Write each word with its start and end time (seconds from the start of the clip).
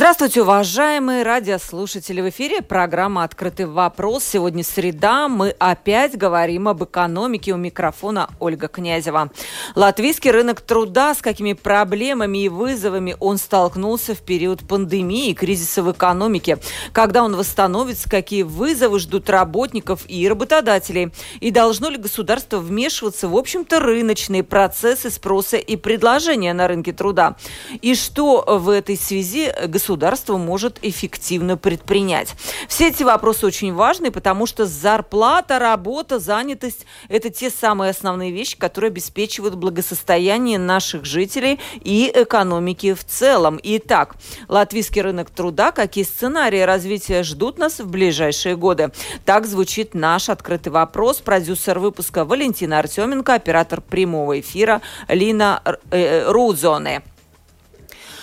Здравствуйте, 0.00 0.40
уважаемые 0.40 1.24
радиослушатели. 1.24 2.22
В 2.22 2.30
эфире 2.30 2.62
программа 2.62 3.22
«Открытый 3.22 3.66
вопрос». 3.66 4.24
Сегодня 4.24 4.64
среда. 4.64 5.28
Мы 5.28 5.50
опять 5.58 6.16
говорим 6.16 6.68
об 6.68 6.82
экономике. 6.82 7.52
У 7.52 7.58
микрофона 7.58 8.30
Ольга 8.40 8.68
Князева. 8.68 9.30
Латвийский 9.74 10.30
рынок 10.30 10.62
труда, 10.62 11.14
с 11.14 11.18
какими 11.18 11.52
проблемами 11.52 12.44
и 12.44 12.48
вызовами 12.48 13.14
он 13.20 13.36
столкнулся 13.36 14.14
в 14.14 14.20
период 14.20 14.66
пандемии 14.66 15.32
и 15.32 15.34
кризиса 15.34 15.82
в 15.82 15.92
экономике. 15.92 16.56
Когда 16.92 17.22
он 17.22 17.36
восстановится, 17.36 18.08
какие 18.08 18.42
вызовы 18.42 19.00
ждут 19.00 19.28
работников 19.28 20.04
и 20.08 20.26
работодателей. 20.26 21.12
И 21.40 21.50
должно 21.50 21.90
ли 21.90 21.98
государство 21.98 22.56
вмешиваться 22.56 23.28
в, 23.28 23.36
общем-то, 23.36 23.80
рыночные 23.80 24.44
процессы 24.44 25.10
спроса 25.10 25.58
и 25.58 25.76
предложения 25.76 26.54
на 26.54 26.68
рынке 26.68 26.94
труда. 26.94 27.36
И 27.82 27.94
что 27.94 28.42
в 28.46 28.70
этой 28.70 28.96
связи 28.96 29.52
государство 29.66 29.89
государство 29.90 30.36
может 30.36 30.78
эффективно 30.82 31.56
предпринять? 31.56 32.36
Все 32.68 32.90
эти 32.90 33.02
вопросы 33.02 33.44
очень 33.44 33.74
важны, 33.74 34.12
потому 34.12 34.46
что 34.46 34.64
зарплата, 34.64 35.58
работа, 35.58 36.20
занятость– 36.20 36.86
это 37.08 37.28
те 37.28 37.50
самые 37.50 37.90
основные 37.90 38.30
вещи, 38.30 38.56
которые 38.56 38.90
обеспечивают 38.90 39.56
благосостояние 39.56 40.60
наших 40.60 41.04
жителей 41.04 41.58
и 41.82 42.08
экономики 42.14 42.94
в 42.94 43.04
целом. 43.04 43.58
Итак, 43.64 44.14
латвийский 44.46 45.02
рынок 45.02 45.30
труда, 45.30 45.72
какие 45.72 46.04
сценарии 46.04 46.60
развития 46.60 47.24
ждут 47.24 47.58
нас 47.58 47.80
в 47.80 47.90
ближайшие 47.90 48.54
годы? 48.54 48.92
Так 49.24 49.44
звучит 49.44 49.94
наш 49.94 50.28
открытый 50.28 50.70
вопрос. 50.70 51.18
Продюсер 51.18 51.80
выпуска 51.80 52.24
Валентина 52.24 52.78
Артеменко, 52.78 53.34
оператор 53.34 53.80
прямого 53.80 54.38
эфира 54.38 54.82
Лина 55.08 55.60
э, 55.90 56.30
Рудзоне. 56.30 57.02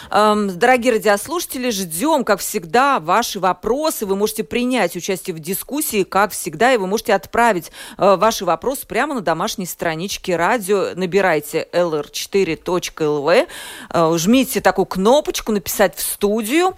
Эм, 0.10 0.58
дорогие 0.58 0.94
радиослушатели, 0.94 1.70
ждем, 1.70 2.24
как 2.24 2.40
всегда, 2.40 3.00
ваши 3.00 3.40
вопросы. 3.40 4.06
Вы 4.06 4.16
можете 4.16 4.44
принять 4.44 4.96
участие 4.96 5.36
в 5.36 5.40
дискуссии, 5.40 6.04
как 6.04 6.32
всегда, 6.32 6.74
и 6.74 6.78
вы 6.78 6.88
можете 6.88 7.14
отправить 7.14 7.72
э, 7.98 8.16
ваши 8.16 8.46
вопросы 8.46 8.88
прямо 8.88 9.16
на 9.16 9.22
домашней 9.22 9.66
страничке 9.66 10.38
радио. 10.38 10.94
Набирайте 10.96 11.68
lr4.lv, 11.74 13.48
э, 13.90 14.18
жмите 14.18 14.62
такую 14.62 14.86
кнопочку 14.86 15.52
«Написать 15.52 15.96
в 15.96 16.02
студию». 16.02 16.76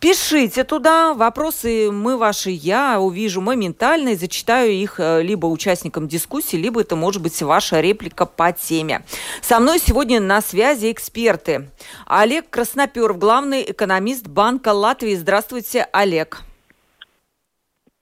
Пишите 0.00 0.62
туда 0.62 1.12
вопросы, 1.12 1.90
мы 1.90 2.16
ваши, 2.16 2.50
я 2.50 3.00
увижу 3.00 3.40
моментально 3.40 4.10
и 4.10 4.14
зачитаю 4.14 4.70
их 4.70 5.00
э, 5.00 5.22
либо 5.22 5.46
участникам 5.46 6.06
дискуссии, 6.06 6.56
либо 6.56 6.82
это 6.82 6.94
может 6.94 7.20
быть 7.20 7.42
ваша 7.42 7.80
реплика 7.80 8.24
по 8.24 8.52
теме. 8.52 9.04
Со 9.40 9.58
мной 9.58 9.80
сегодня 9.80 10.20
на 10.20 10.40
связи 10.40 10.92
эксперты. 10.92 11.70
Олег 12.06 12.48
Красноперов, 12.48 13.18
главный 13.18 13.64
экономист 13.68 14.28
Банка 14.28 14.72
Латвии. 14.72 15.16
Здравствуйте, 15.16 15.88
Олег. 15.92 16.42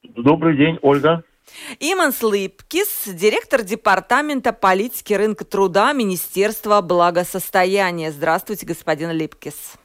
Добрый 0.02 0.56
день, 0.58 0.78
Ольга. 0.82 1.24
Иманс 1.80 2.22
Липкис, 2.22 3.04
директор 3.06 3.62
департамента 3.62 4.52
политики 4.52 5.14
рынка 5.14 5.46
труда 5.46 5.94
Министерства 5.94 6.82
благосостояния. 6.82 8.12
Здравствуйте, 8.12 8.66
господин 8.66 9.12
Липкис. 9.12 9.76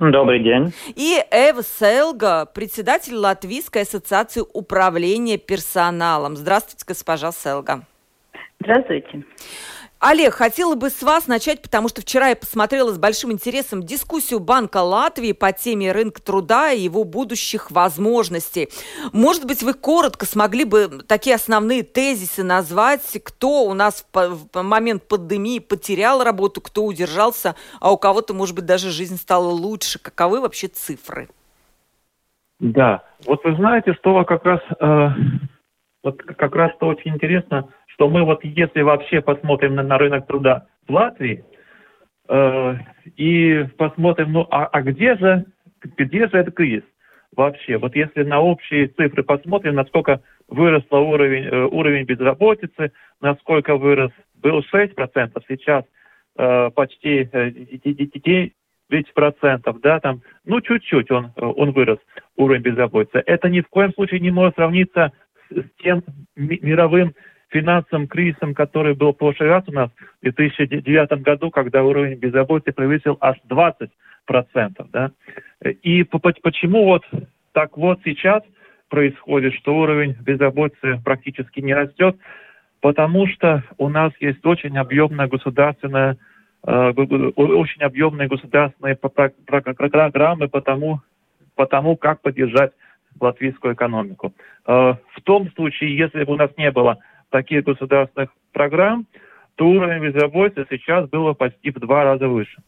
Добрый 0.00 0.42
день. 0.42 0.72
И 0.96 1.22
Эва 1.30 1.62
Селга, 1.62 2.46
председатель 2.46 3.14
Латвийской 3.14 3.82
ассоциации 3.82 4.42
управления 4.54 5.36
персоналом. 5.36 6.36
Здравствуйте, 6.36 6.86
госпожа 6.88 7.32
Селга. 7.32 7.82
Здравствуйте. 8.60 9.24
Олег, 10.00 10.32
хотела 10.32 10.76
бы 10.76 10.88
с 10.88 11.02
вас 11.02 11.28
начать, 11.28 11.60
потому 11.60 11.88
что 11.88 12.00
вчера 12.00 12.28
я 12.28 12.36
посмотрела 12.36 12.90
с 12.90 12.98
большим 12.98 13.32
интересом 13.32 13.82
дискуссию 13.82 14.40
Банка 14.40 14.78
Латвии 14.78 15.32
по 15.32 15.52
теме 15.52 15.92
рынка 15.92 16.22
труда 16.22 16.72
и 16.72 16.80
его 16.80 17.04
будущих 17.04 17.70
возможностей. 17.70 18.70
Может 19.12 19.46
быть, 19.46 19.62
вы 19.62 19.74
коротко 19.74 20.24
смогли 20.24 20.64
бы 20.64 21.02
такие 21.06 21.36
основные 21.36 21.82
тезисы 21.82 22.42
назвать, 22.42 23.02
кто 23.22 23.64
у 23.64 23.74
нас 23.74 24.06
в 24.14 24.62
момент 24.62 25.06
пандемии 25.06 25.58
потерял 25.58 26.24
работу, 26.24 26.62
кто 26.62 26.86
удержался, 26.86 27.54
а 27.78 27.92
у 27.92 27.98
кого-то, 27.98 28.32
может 28.32 28.56
быть, 28.56 28.64
даже 28.64 28.88
жизнь 28.88 29.18
стала 29.18 29.50
лучше. 29.50 29.98
Каковы 29.98 30.40
вообще 30.40 30.68
цифры? 30.68 31.28
Да, 32.58 33.02
вот 33.26 33.44
вы 33.44 33.54
знаете, 33.56 33.92
что 34.00 34.24
как 34.24 34.46
раз, 34.46 34.60
э, 34.80 35.08
вот 36.02 36.22
как 36.22 36.54
раз 36.54 36.72
то 36.80 36.86
очень 36.86 37.16
интересно– 37.16 37.68
что 38.00 38.08
мы 38.08 38.24
вот 38.24 38.42
если 38.42 38.80
вообще 38.80 39.20
посмотрим 39.20 39.74
на, 39.74 39.82
на 39.82 39.98
рынок 39.98 40.26
труда 40.26 40.66
в 40.88 40.92
Латвии 40.94 41.44
э, 42.30 42.74
и 43.16 43.66
посмотрим, 43.76 44.32
ну 44.32 44.46
а, 44.50 44.64
а 44.64 44.80
где 44.80 45.16
же 45.16 45.44
где 45.98 46.26
же 46.26 46.38
этот 46.38 46.54
кризис 46.54 46.84
вообще? 47.36 47.76
Вот 47.76 47.94
если 47.94 48.22
на 48.22 48.40
общие 48.40 48.86
цифры 48.88 49.22
посмотрим, 49.22 49.74
насколько 49.74 50.22
вырос 50.48 50.82
уровень, 50.88 51.44
э, 51.44 51.64
уровень 51.66 52.06
безработицы, 52.06 52.92
насколько 53.20 53.76
вырос, 53.76 54.12
был 54.36 54.60
6%, 54.60 55.42
сейчас 55.46 55.84
э, 56.38 56.70
почти 56.70 57.28
э, 57.30 57.50
9%, 58.90 59.78
да, 59.82 60.00
там, 60.00 60.22
ну, 60.46 60.62
чуть-чуть 60.62 61.10
он, 61.10 61.32
он 61.36 61.72
вырос, 61.72 61.98
уровень 62.36 62.62
безработицы. 62.62 63.22
Это 63.26 63.50
ни 63.50 63.60
в 63.60 63.68
коем 63.68 63.92
случае 63.92 64.20
не 64.20 64.30
может 64.30 64.54
сравниться 64.54 65.12
с 65.50 65.64
тем 65.82 66.02
мировым 66.36 67.12
финансовым 67.50 68.06
кризисом, 68.06 68.54
который 68.54 68.94
был 68.94 69.12
в 69.12 69.16
прошлый 69.16 69.48
раз 69.48 69.64
у 69.66 69.72
нас 69.72 69.90
в 70.20 70.22
2009 70.22 71.22
году, 71.22 71.50
когда 71.50 71.82
уровень 71.82 72.18
безработицы 72.18 72.72
превысил 72.72 73.18
аж 73.20 73.36
20%. 73.48 73.90
Да? 74.92 75.10
И 75.82 76.04
почему 76.04 76.84
вот 76.84 77.04
так 77.52 77.76
вот 77.76 78.00
сейчас 78.04 78.42
происходит, 78.88 79.54
что 79.54 79.76
уровень 79.76 80.16
безработицы 80.20 81.00
практически 81.04 81.60
не 81.60 81.74
растет? 81.74 82.16
Потому 82.80 83.26
что 83.26 83.62
у 83.78 83.88
нас 83.88 84.12
есть 84.20 84.44
очень 84.46 84.78
объемная 84.78 85.28
государственная 85.28 86.16
э, 86.66 86.90
очень 86.90 87.82
объемные 87.82 88.28
государственные 88.28 88.96
программы 88.96 90.48
по 90.48 90.60
тому, 90.62 91.00
по 91.56 91.66
тому, 91.66 91.96
как 91.96 92.22
поддержать 92.22 92.72
латвийскую 93.20 93.74
экономику. 93.74 94.32
Э, 94.66 94.94
в 95.14 95.22
том 95.24 95.50
случае, 95.52 95.96
если 95.96 96.24
бы 96.24 96.34
у 96.34 96.36
нас 96.36 96.50
не 96.56 96.70
было 96.70 96.98
таких 97.30 97.64
государственных 97.64 98.30
программ, 98.52 99.06
то 99.56 99.66
уровень 99.66 100.08
безработицы 100.08 100.66
сейчас 100.70 101.08
было 101.08 101.32
почти 101.32 101.70
в 101.70 101.78
два 101.78 102.04
раза 102.04 102.28
выше. 102.28 102.62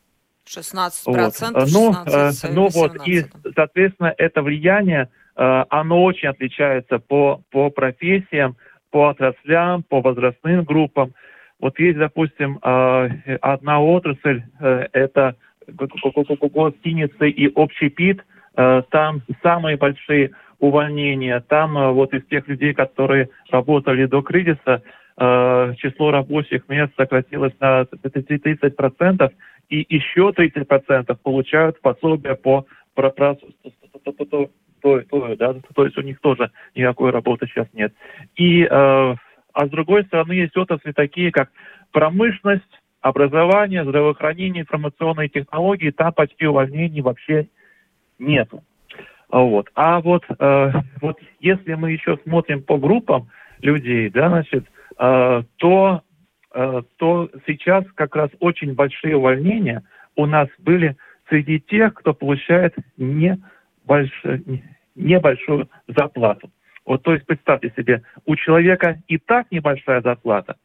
16 0.47 1.05
процентов, 1.05 1.71
вот. 1.71 1.73
Ну, 1.73 1.93
16, 2.05 2.55
ну 2.55 2.69
вот, 2.69 3.06
и, 3.06 3.25
соответственно, 3.55 4.15
это 4.19 4.43
влияние, 4.43 5.09
э, 5.37 5.65
оно 5.71 6.03
очень 6.03 6.28
отличается 6.28 6.99
по, 6.99 7.43
по 7.50 7.71
профессиям, 7.71 8.56
по 8.91 9.09
отраслям, 9.09 9.83
по 9.84 10.00
возрастным 10.00 10.65
группам. 10.65 11.15
Вот 11.61 11.79
есть, 11.79 11.99
допустим, 11.99 12.59
э, 12.62 13.37
одна 13.41 13.81
отрасль, 13.81 14.43
э, 14.61 14.89
это 14.93 15.37
гостиницы 15.69 17.31
и 17.31 17.49
общий 17.55 17.88
пит, 17.88 18.25
там 18.55 19.23
самые 19.43 19.79
большие 19.79 20.32
увольнения. 20.62 21.41
Там 21.41 21.76
э, 21.76 21.91
вот 21.91 22.14
из 22.14 22.25
тех 22.26 22.47
людей, 22.47 22.73
которые 22.73 23.29
работали 23.50 24.06
до 24.06 24.23
кризиса, 24.23 24.82
э, 25.19 25.75
число 25.79 26.12
рабочих 26.12 26.69
мест 26.69 26.93
сократилось 26.97 27.53
на 27.59 27.82
30%, 27.82 29.32
и 29.69 29.87
еще 29.88 30.32
30% 30.35 31.17
получают 31.23 31.81
пособие 31.81 32.37
по 32.37 32.64
да, 35.37 35.55
то 35.75 35.85
есть 35.85 35.99
у 35.99 36.03
них 36.03 36.20
тоже 36.20 36.50
никакой 36.75 37.11
работы 37.11 37.47
сейчас 37.47 37.67
нет. 37.73 37.93
И, 38.37 38.62
э, 38.62 38.69
а 38.70 39.17
с 39.67 39.69
другой 39.69 40.05
стороны, 40.05 40.32
есть 40.32 40.56
отрасли 40.56 40.93
такие, 40.93 41.32
как 41.32 41.50
промышленность, 41.91 42.62
образование, 43.00 43.85
здравоохранение, 43.85 44.62
информационные 44.62 45.29
технологии, 45.29 45.91
там 45.91 46.12
почти 46.12 46.47
увольнений 46.47 47.00
вообще 47.00 47.49
нету. 48.20 48.62
Вот. 49.32 49.70
А 49.75 50.00
вот, 50.00 50.25
э, 50.29 50.73
вот 51.00 51.19
если 51.40 51.73
мы 51.75 51.93
еще 51.93 52.19
смотрим 52.23 52.62
по 52.62 52.76
группам 52.76 53.29
людей, 53.62 54.11
да, 54.11 54.29
значит, 54.29 54.67
э, 54.99 55.43
то, 55.56 56.02
э, 56.55 56.82
то 56.96 57.31
сейчас 57.46 57.84
как 57.94 58.14
раз 58.14 58.31
очень 58.40 58.75
большие 58.75 59.17
увольнения 59.17 59.82
у 60.17 60.26
нас 60.26 60.49
были 60.58 60.96
среди 61.31 61.61
тех, 61.61 61.94
кто 61.94 62.12
получает 62.12 62.75
не 62.99 63.43
больш... 63.87 64.12
небольшую 64.94 65.70
зарплату. 65.88 66.50
Вот 66.85 67.02
то 67.02 67.14
есть 67.14 67.25
представьте 67.25 67.73
себе, 67.75 68.02
у 68.26 68.37
человека 68.37 68.99
и 69.08 69.17
так 69.17 69.46
небольшая 69.50 70.02
зарплата, 70.02 70.56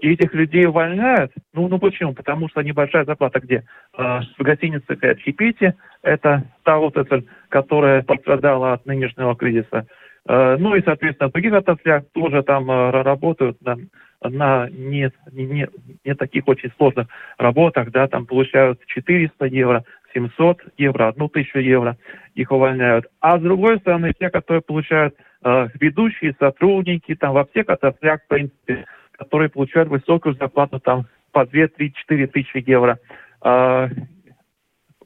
и 0.00 0.12
этих 0.12 0.34
людей 0.34 0.66
увольняют. 0.66 1.32
Ну, 1.54 1.68
ну 1.68 1.78
почему? 1.78 2.12
Потому 2.12 2.48
что 2.48 2.62
небольшая 2.62 3.04
зарплата 3.04 3.40
где? 3.40 3.64
Э, 3.96 4.20
в 4.38 4.42
гостинице 4.42 4.96
Чипити, 5.24 5.74
это 6.02 6.44
та 6.64 6.78
отрасль, 6.78 7.24
которая 7.48 8.02
пострадала 8.02 8.74
от 8.74 8.86
нынешнего 8.86 9.34
кризиса. 9.34 9.86
Э, 10.28 10.56
ну 10.58 10.74
и, 10.74 10.82
соответственно, 10.82 11.30
в 11.30 11.32
других 11.32 11.54
отраслях 11.54 12.04
тоже 12.12 12.42
там 12.42 12.70
э, 12.70 12.90
работают 12.90 13.60
на, 13.62 13.76
на 14.22 14.68
не, 14.70 15.10
не, 15.32 15.68
не 16.04 16.14
таких 16.14 16.46
очень 16.48 16.72
сложных 16.76 17.08
работах, 17.38 17.90
да, 17.90 18.08
там 18.08 18.26
получают 18.26 18.84
400 18.86 19.46
евро, 19.46 19.84
700 20.12 20.58
евро, 20.78 21.08
1000 21.08 21.60
евро, 21.60 21.96
их 22.34 22.50
увольняют. 22.50 23.06
А 23.20 23.38
с 23.38 23.42
другой 23.42 23.78
стороны, 23.78 24.12
те, 24.18 24.30
которые 24.30 24.62
получают 24.62 25.14
э, 25.44 25.68
ведущие 25.80 26.34
сотрудники, 26.38 27.14
там 27.14 27.32
во 27.32 27.44
всех 27.46 27.68
отраслях, 27.68 28.20
в 28.24 28.28
принципе, 28.28 28.84
которые 29.16 29.48
получают 29.48 29.88
высокую 29.88 30.34
зарплату, 30.34 30.80
там 30.80 31.06
по 31.32 31.44
2, 31.44 31.68
3, 31.68 31.92
4 31.92 32.26
тысячи 32.28 32.64
евро, 32.66 32.98
э, 33.42 33.88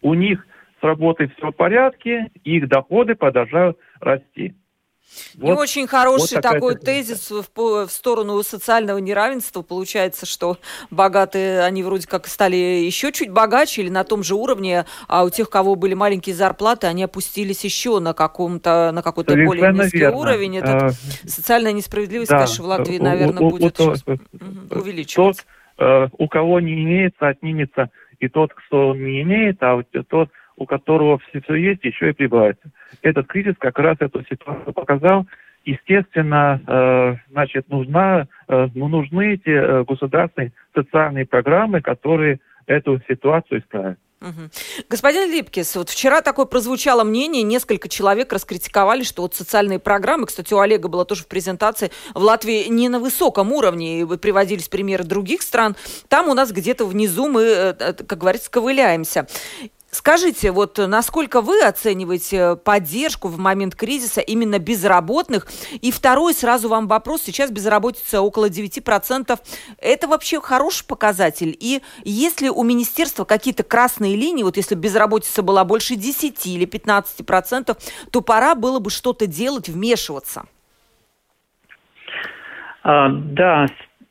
у 0.03 0.15
них 0.15 0.47
с 0.81 0.83
работой 0.83 1.31
все 1.37 1.51
в 1.51 1.53
порядке, 1.53 2.31
их 2.45 2.69
доходы 2.69 3.15
продолжают 3.15 3.79
расти. 4.01 4.55
Вот, 5.35 5.45
Не 5.45 5.53
очень 5.53 5.87
хороший 5.87 6.37
вот 6.37 6.43
такой 6.43 6.77
тезис 6.77 7.31
в, 7.31 7.45
в 7.55 7.89
сторону 7.91 8.43
социального 8.43 8.99
неравенства. 8.99 9.63
Получается, 9.63 10.27
что 10.27 10.59
богатые, 10.91 11.63
они 11.63 11.83
вроде 11.83 12.07
как 12.07 12.27
стали 12.27 12.57
еще 12.57 13.13
чуть 13.13 13.31
богаче 13.31 13.83
или 13.83 13.91
на 13.91 14.05
том 14.05 14.23
же 14.23 14.35
уровне, 14.35 14.85
а 15.09 15.25
у 15.25 15.31
тех, 15.31 15.49
у 15.49 15.51
кого 15.51 15.75
были 15.75 15.95
маленькие 15.95 16.35
зарплаты, 16.35 16.87
они 16.87 17.05
опустились 17.05 17.65
еще 17.65 17.99
на 17.99 18.13
каком-то 18.13 18.91
на 18.93 19.03
какой-то 19.03 19.35
более 19.35 19.73
низкий 19.73 19.99
верно. 19.99 20.19
уровень. 20.19 20.59
Этот, 20.59 20.83
а, 20.83 20.91
социальная 21.27 21.73
несправедливость, 21.73 22.31
да, 22.31 22.39
конечно, 22.39 22.65
в 22.65 22.67
Латвии, 22.69 22.99
наверное, 22.99 23.43
у, 23.43 23.51
будет 23.51 23.81
у, 23.81 23.91
у, 23.91 24.79
увеличиваться. 24.79 25.43
Тот, 25.77 25.87
э, 25.87 26.09
у 26.19 26.29
кого 26.29 26.61
не 26.61 26.75
имеется, 26.85 27.29
отнимется 27.29 27.91
и 28.21 28.29
тот, 28.29 28.53
кто 28.53 28.95
не 28.95 29.23
имеет, 29.23 29.63
а 29.63 29.83
тот 30.09 30.29
у 30.61 30.67
которого 30.67 31.19
все, 31.19 31.41
все 31.41 31.55
есть, 31.55 31.83
еще 31.85 32.11
и 32.11 32.13
прибавится. 32.13 32.71
Этот 33.01 33.27
кризис 33.27 33.55
как 33.59 33.79
раз 33.79 33.97
эту 34.01 34.23
ситуацию 34.27 34.75
показал. 34.75 35.27
Естественно, 35.65 36.61
э, 36.67 37.17
значит, 37.31 37.69
нужна, 37.71 38.27
э, 38.47 38.69
ну, 38.75 38.89
нужны 38.89 39.35
эти 39.35 39.49
э, 39.49 39.85
государственные 39.85 40.53
социальные 40.75 41.27
программы, 41.27 41.81
которые 41.81 42.41
эту 42.67 43.01
ситуацию 43.09 43.61
исправят. 43.61 43.99
Угу. 44.21 44.51
Господин 44.91 45.31
Липкис, 45.31 45.77
вот 45.77 45.89
вчера 45.89 46.21
такое 46.21 46.45
прозвучало 46.45 47.05
мнение, 47.05 47.43
несколько 47.43 47.89
человек 47.89 48.31
раскритиковали, 48.35 49.03
что 49.03 49.23
вот 49.23 49.35
социальные 49.35 49.79
программы, 49.79 50.27
кстати, 50.27 50.53
у 50.53 50.59
Олега 50.59 50.89
было 50.89 51.07
тоже 51.07 51.23
в 51.23 51.27
презентации, 51.27 51.91
в 52.15 52.21
Латвии 52.23 52.69
не 52.69 52.91
на 52.91 52.99
высоком 52.99 53.51
уровне, 53.51 54.03
и 54.03 54.17
приводились 54.19 54.69
примеры 54.69 55.05
других 55.05 55.41
стран, 55.41 55.75
там 56.09 56.29
у 56.29 56.35
нас 56.35 56.53
где-то 56.53 56.85
внизу 56.85 57.29
мы, 57.29 57.75
как 57.79 58.19
говорится, 58.19 58.51
ковыляемся. 58.51 59.27
Скажите, 59.91 60.53
вот 60.53 60.79
насколько 60.79 61.41
вы 61.41 61.63
оцениваете 61.63 62.55
поддержку 62.65 63.27
в 63.27 63.39
момент 63.39 63.75
кризиса 63.75 64.21
именно 64.21 64.61
безработных? 64.61 65.49
И 65.83 65.91
второй 65.91 66.33
сразу 66.33 66.69
вам 66.69 66.87
вопрос. 66.87 67.23
Сейчас 67.23 67.51
безработица 67.51 68.21
около 68.21 68.49
9%. 68.49 69.37
Это 69.79 70.07
вообще 70.07 70.41
хороший 70.41 70.87
показатель? 70.87 71.57
И 71.59 71.83
есть 72.05 72.41
ли 72.41 72.51
у 72.51 72.63
министерства 72.63 73.25
какие-то 73.25 73.65
красные 73.65 74.15
линии? 74.15 74.45
Вот 74.45 74.57
если 74.57 74.77
безработица 74.77 75.43
была 75.43 75.65
больше 75.65 75.97
10 75.97 76.47
или 76.47 76.67
15%, 76.69 77.77
то 78.13 78.21
пора 78.21 78.55
было 78.55 78.79
бы 78.79 78.91
что-то 78.91 79.27
делать, 79.27 79.69
вмешиваться. 79.69 80.45
А, 82.85 83.09
да, 83.09 83.67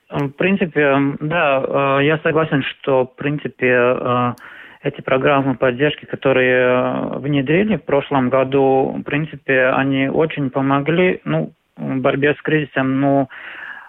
в 0.10 0.30
принципе, 0.32 0.98
да, 1.22 1.64
а, 1.66 2.00
я 2.00 2.20
согласен, 2.20 2.64
что, 2.64 3.06
в 3.06 3.16
принципе, 3.16 4.36
эти 4.82 5.02
программы 5.02 5.56
поддержки, 5.56 6.06
которые 6.06 6.56
э, 6.56 7.18
внедрили 7.18 7.76
в 7.78 7.84
прошлом 7.84 8.30
году, 8.30 8.96
в 8.98 9.04
принципе, 9.04 9.68
они 9.68 10.08
очень 10.08 10.50
помогли 10.50 11.20
ну, 11.26 11.52
в 11.76 11.98
борьбе 11.98 12.34
с 12.34 12.42
кризисом. 12.42 13.02
Но 13.02 13.30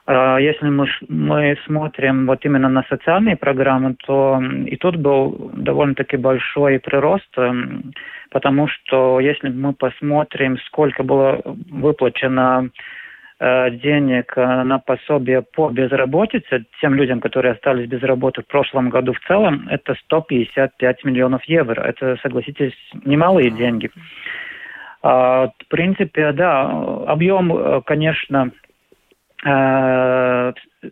э, 0.07 0.37
если 0.41 0.69
мы, 0.69 0.89
мы 1.09 1.57
смотрим 1.65 2.27
вот 2.27 2.45
именно 2.45 2.69
на 2.69 2.83
социальные 2.89 3.37
программы, 3.37 3.95
то 4.05 4.43
и 4.67 4.77
тут 4.77 4.97
был 4.97 5.53
довольно-таки 5.55 6.17
большой 6.17 6.81
прирост, 6.81 7.31
эм, 7.37 7.93
потому 8.31 8.67
что 8.67 9.21
если 9.21 9.49
мы 9.49 9.73
посмотрим, 9.73 10.59
сколько 10.67 11.05
было 11.05 11.41
выплачено 11.45 12.69
денег 13.71 14.35
э, 14.37 14.63
на 14.65 14.79
пособие 14.79 15.41
по 15.41 15.71
безработице 15.71 16.67
тем 16.81 16.95
людям, 16.95 17.21
которые 17.21 17.53
остались 17.53 17.89
без 17.89 18.03
работы 18.03 18.43
в 18.43 18.47
прошлом 18.47 18.91
году 18.91 19.15
в 19.15 19.21
целом, 19.21 19.67
это 19.71 19.95
155 19.95 21.05
миллионов 21.05 21.43
евро. 21.45 21.81
Это, 21.81 22.19
согласитесь, 22.23 22.75
немалые 23.05 23.51
деньги. 23.51 23.91
А, 25.03 25.49
в 25.49 25.69
принципе, 25.69 26.33
да, 26.33 26.71
объем, 27.07 27.53
э, 27.53 27.81
конечно, 27.87 28.51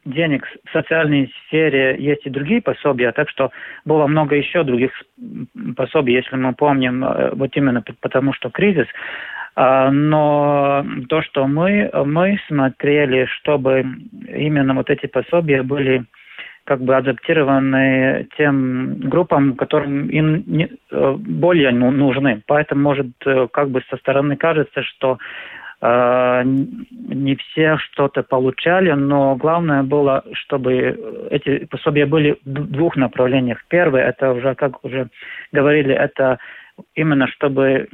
денег 0.06 0.46
в 0.64 0.72
социальной 0.72 1.30
сфере 1.46 1.96
есть 1.98 2.24
и 2.24 2.30
другие 2.30 2.62
пособия, 2.62 3.12
так 3.12 3.28
что 3.28 3.50
было 3.84 4.06
много 4.06 4.36
еще 4.36 4.64
других 4.64 4.90
пособий, 5.76 6.14
если 6.14 6.34
мы 6.36 6.54
помним, 6.54 7.04
вот 7.32 7.54
именно 7.54 7.84
потому 8.00 8.32
что 8.32 8.48
кризис. 8.48 8.86
А, 9.60 9.90
но 9.90 10.86
то, 11.08 11.20
что 11.20 11.48
мы, 11.48 11.90
мы 12.04 12.38
смотрели, 12.46 13.26
чтобы 13.26 13.84
именно 14.28 14.72
вот 14.72 14.88
эти 14.88 15.06
пособия 15.06 15.64
были 15.64 16.04
как 16.62 16.80
бы 16.80 16.94
адаптированы 16.94 18.28
тем 18.36 19.00
группам, 19.00 19.56
которым 19.56 20.10
им 20.10 20.44
не, 20.46 20.70
э, 20.92 21.14
более 21.18 21.72
ну, 21.72 21.90
нужны. 21.90 22.40
Поэтому, 22.46 22.82
может, 22.82 23.08
э, 23.26 23.48
как 23.52 23.70
бы 23.70 23.82
со 23.90 23.96
стороны 23.96 24.36
кажется, 24.36 24.84
что 24.84 25.18
э, 25.82 26.42
не 26.44 27.34
все 27.34 27.78
что-то 27.78 28.22
получали, 28.22 28.92
но 28.92 29.34
главное 29.34 29.82
было, 29.82 30.22
чтобы 30.34 31.28
эти 31.32 31.64
пособия 31.64 32.06
были 32.06 32.38
в 32.44 32.70
двух 32.70 32.94
направлениях. 32.94 33.58
Первое, 33.66 34.04
это 34.08 34.30
уже, 34.30 34.54
как 34.54 34.84
уже 34.84 35.08
говорили, 35.50 35.92
это 35.92 36.38
именно 36.94 37.26
чтобы 37.28 37.88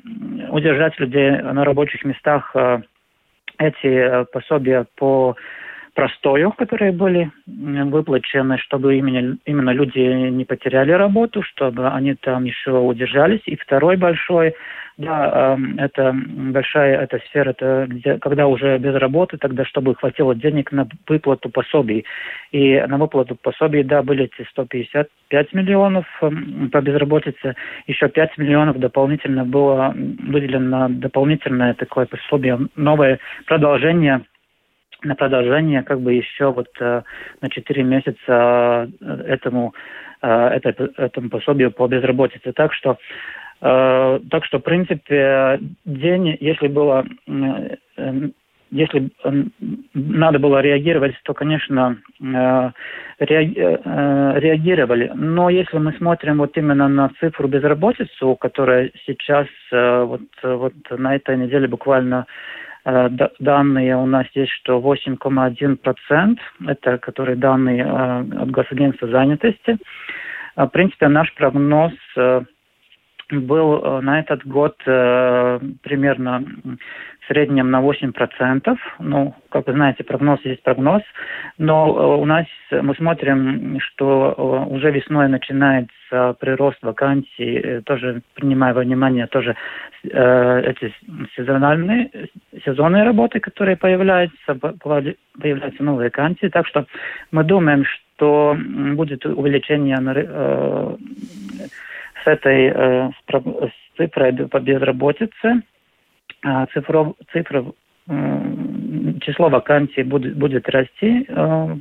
удержать 0.51 0.99
людей 0.99 1.31
на 1.31 1.65
рабочих 1.65 2.05
местах, 2.05 2.51
э, 2.55 2.81
эти 3.59 3.87
э, 3.87 4.25
пособия 4.33 4.87
по 4.97 5.37
простою, 5.95 6.53
которые 6.53 6.93
были 6.93 7.31
выплачены, 7.47 8.59
чтобы 8.59 8.97
именно, 8.97 9.37
именно 9.47 9.71
люди 9.71 9.99
не 9.99 10.45
потеряли 10.45 10.93
работу, 10.93 11.43
чтобы 11.43 11.89
они 11.89 12.15
там 12.15 12.45
еще 12.45 12.73
удержались. 12.73 13.43
И 13.47 13.57
второй 13.57 13.97
большой 13.97 14.55
да, 14.97 15.55
эм, 15.55 15.77
это 15.79 16.15
большая 16.15 17.01
эта 17.01 17.19
сфера, 17.27 17.51
это 17.51 17.87
где, 17.89 18.19
когда 18.19 18.47
уже 18.47 18.79
без 18.79 18.95
работы, 18.95 19.39
тогда 19.39 19.65
чтобы 19.65 19.95
хватило 19.97 20.35
денег 20.35 20.71
на 20.71 20.87
выплату 21.09 21.49
пособий. 21.49 22.05
И 22.53 22.81
на 22.81 22.97
выплату 22.97 23.35
пособий, 23.35 23.83
да, 23.83 24.03
были 24.03 24.25
эти 24.25 24.49
155 24.51 25.53
миллионов 25.53 26.07
эм, 26.23 26.71
по 26.71 26.81
безработице, 26.81 27.57
еще 27.87 28.09
5 28.09 28.39
миллионов 28.39 28.79
дополнительно 28.79 29.45
было 29.45 29.93
выделено 29.97 30.89
дополнительное 30.89 31.75
такое 31.75 32.07
пособие, 32.07 32.59
новое 32.77 33.19
продолжение 33.47 34.23
на 35.05 35.15
продолжение 35.15 35.83
как 35.83 36.01
бы 36.01 36.15
еще 36.15 36.53
вот 36.53 36.69
э, 36.81 37.03
на 37.41 37.51
4 37.51 37.83
месяца 37.83 38.19
э, 38.29 39.23
этому, 39.27 39.75
э, 40.23 40.29
это, 40.29 40.91
этому 40.97 41.29
пособию 41.31 41.71
по 41.71 41.87
безработице. 41.87 42.53
Так 42.53 42.73
что 42.73 42.99
так 43.61 44.45
что, 44.45 44.59
в 44.59 44.63
принципе, 44.63 45.59
день, 45.87 46.37
если 46.41 46.67
было, 46.69 47.05
если 48.71 49.11
надо 49.95 50.39
было 50.39 50.61
реагировать, 50.61 51.15
то, 51.23 51.33
конечно, 51.33 51.97
реагировали. 53.19 55.13
Но 55.15 55.49
если 55.49 55.79
мы 55.79 55.93
смотрим 55.95 56.39
вот 56.39 56.59
именно 56.59 56.89
на 56.89 57.11
цифру 57.21 57.49
безработицу, 57.49 58.37
которая 58.37 58.91
сейчас 59.07 59.47
вот, 59.71 60.23
вот 60.43 60.75
на 60.91 61.15
этой 61.15 61.39
неделе 61.39 61.67
буквально 61.67 62.27
данные 62.85 63.97
у 63.97 64.07
нас 64.07 64.27
есть, 64.35 64.53
что 64.53 64.79
8,1%, 64.79 66.39
это 66.69 66.99
которые 66.99 67.37
данные 67.37 67.85
от 67.85 68.51
госагентства 68.51 69.09
занятости. 69.09 69.79
В 70.57 70.69
принципе, 70.69 71.09
наш 71.09 71.33
прогноз 71.35 71.93
был 73.31 74.01
на 74.03 74.21
этот 74.21 74.47
год 74.47 74.77
примерно 74.85 76.45
в 77.21 77.27
среднем 77.27 77.71
на 77.71 77.81
8%. 77.81 78.77
Ну, 78.99 79.35
как 79.49 79.67
вы 79.67 79.73
знаете, 79.73 80.05
прогноз 80.05 80.41
есть 80.45 80.63
прогноз. 80.63 81.03
Но 81.59 82.19
у 82.21 82.25
нас 82.25 82.47
мы 82.71 82.95
смотрим, 82.95 83.79
что 83.81 84.67
уже 84.69 84.91
весной 84.91 85.29
начинается 85.29 86.37
прирост 86.39 86.79
вакансий, 86.83 87.81
тоже 87.87 88.23
принимая 88.35 88.75
во 88.75 88.83
внимание 88.83 89.27
тоже 89.27 89.57
эти 90.03 90.93
сезональные, 91.35 92.11
сезонные 92.65 93.05
работы, 93.05 93.41
которые 93.41 93.77
появляются, 93.77 94.55
появляются 94.55 95.83
новые 95.83 96.09
вакансии. 96.09 96.49
Так 96.49 96.67
что 96.67 96.85
мы 97.31 97.45
думаем, 97.45 97.85
что 97.85 98.57
будет 98.95 99.25
увеличение 99.27 99.99
э, 100.01 100.97
с 102.25 102.27
этой 102.27 102.73
э, 102.75 103.11
с 103.31 103.97
цифрой 103.97 104.33
по 104.49 104.61
безработице. 104.61 105.63
А 106.43 106.67
цифров, 106.67 107.15
цифра, 107.33 107.65
э, 108.09 109.13
число 109.21 109.49
вакансий 109.49 110.03
будет, 110.03 110.37
будет 110.37 110.69
расти 110.69 111.27
э, 111.29 111.77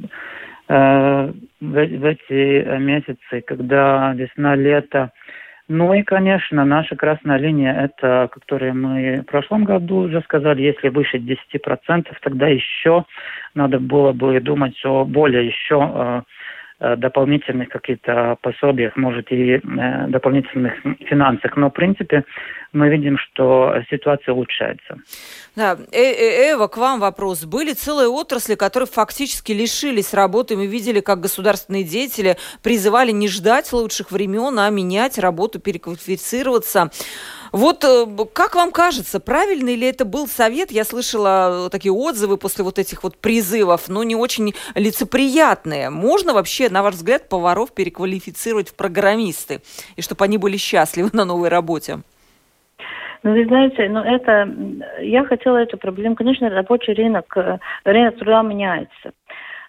э, 0.70 1.32
в, 1.62 1.74
в 1.74 2.06
эти 2.06 2.78
месяцы, 2.80 3.42
когда 3.46 4.14
весна-лето. 4.14 5.12
Ну 5.70 5.94
и, 5.94 6.04
конечно, 6.04 6.66
наша 6.66 6.96
красная 6.96 7.38
линия, 7.38 7.74
это, 7.74 8.30
которую 8.32 8.76
мы 8.76 9.22
в 9.22 9.26
прошлом 9.32 9.64
году 9.64 9.96
уже 10.08 10.22
сказали, 10.22 10.62
если 10.62 10.90
выше 10.90 11.18
10%, 11.18 12.08
тогда 12.22 12.48
еще 12.48 13.06
надо 13.56 13.80
было 13.80 14.12
бы 14.12 14.40
думать 14.42 14.80
о 14.86 15.06
более 15.06 15.48
еще 15.48 15.92
Э, 15.96 16.22
дополнительных 16.98 17.70
каких-то 17.70 18.38
пособиях, 18.42 18.96
может, 18.96 19.32
и 19.32 19.54
э, 19.54 19.60
дополнительных 20.08 20.74
финансах. 21.08 21.56
Но, 21.56 21.70
в 21.70 21.74
принципе, 21.74 22.24
мы 22.74 22.90
видим, 22.90 23.18
что 23.18 23.74
ситуация 23.90 24.34
улучшается. 24.34 24.98
Да, 25.56 25.78
э 25.92 26.12
-э 26.12 26.54
Эва, 26.54 26.68
к 26.68 26.78
вам 26.78 27.00
вопрос. 27.00 27.46
Были 27.46 27.74
целые 27.74 28.10
отрасли, 28.10 28.56
которые 28.56 28.88
фактически 28.88 29.52
лишились 29.52 30.14
работы. 30.14 30.58
Мы 30.58 30.66
видели, 30.66 31.00
как 31.00 31.22
государственные 31.22 31.84
деятели 31.84 32.38
призывали 32.64 33.12
не 33.12 33.28
ждать 33.28 33.72
лучших 33.72 34.12
времен, 34.12 34.58
а 34.60 34.70
менять 34.70 35.20
работу, 35.20 35.60
переквалифицироваться. 35.60 36.90
Вот 37.52 37.84
э, 37.84 38.08
как 38.34 38.56
вам 38.56 38.72
кажется, 38.72 39.20
правильный 39.20 39.76
ли 39.76 39.86
это 39.86 40.06
был 40.06 40.28
совет? 40.28 40.72
Я 40.72 40.84
слышала 40.84 41.68
э, 41.68 41.70
такие 41.70 41.92
отзывы 41.92 42.38
после 42.38 42.64
вот 42.64 42.80
этих 42.80 43.04
вот 43.04 43.16
призывов, 43.18 43.90
но 43.90 44.02
не 44.04 44.16
очень 44.16 44.56
лицеприятные. 44.74 45.92
Можно 45.92 46.34
вообще, 46.34 46.70
на 46.70 46.82
ваш 46.82 46.96
взгляд, 46.96 47.30
поваров 47.30 47.72
переквалифицировать 47.72 48.70
в 48.70 48.74
программисты, 48.74 49.62
и 49.96 50.02
чтобы 50.02 50.26
они 50.26 50.40
были 50.40 50.58
счастливы 50.58 51.12
на 51.14 51.26
новой 51.26 51.50
работе? 51.50 52.02
Ну, 53.24 53.32
вы 53.32 53.46
знаете, 53.46 53.88
ну 53.90 54.02
это, 54.02 54.50
я 55.02 55.24
хотела 55.24 55.58
эту 55.58 55.78
проблему, 55.78 56.16
конечно, 56.16 56.50
рабочий 56.50 56.94
рынок, 56.94 57.26
э, 57.38 57.58
рынок 57.86 58.18
труда 58.18 58.42
меняется. 58.42 59.14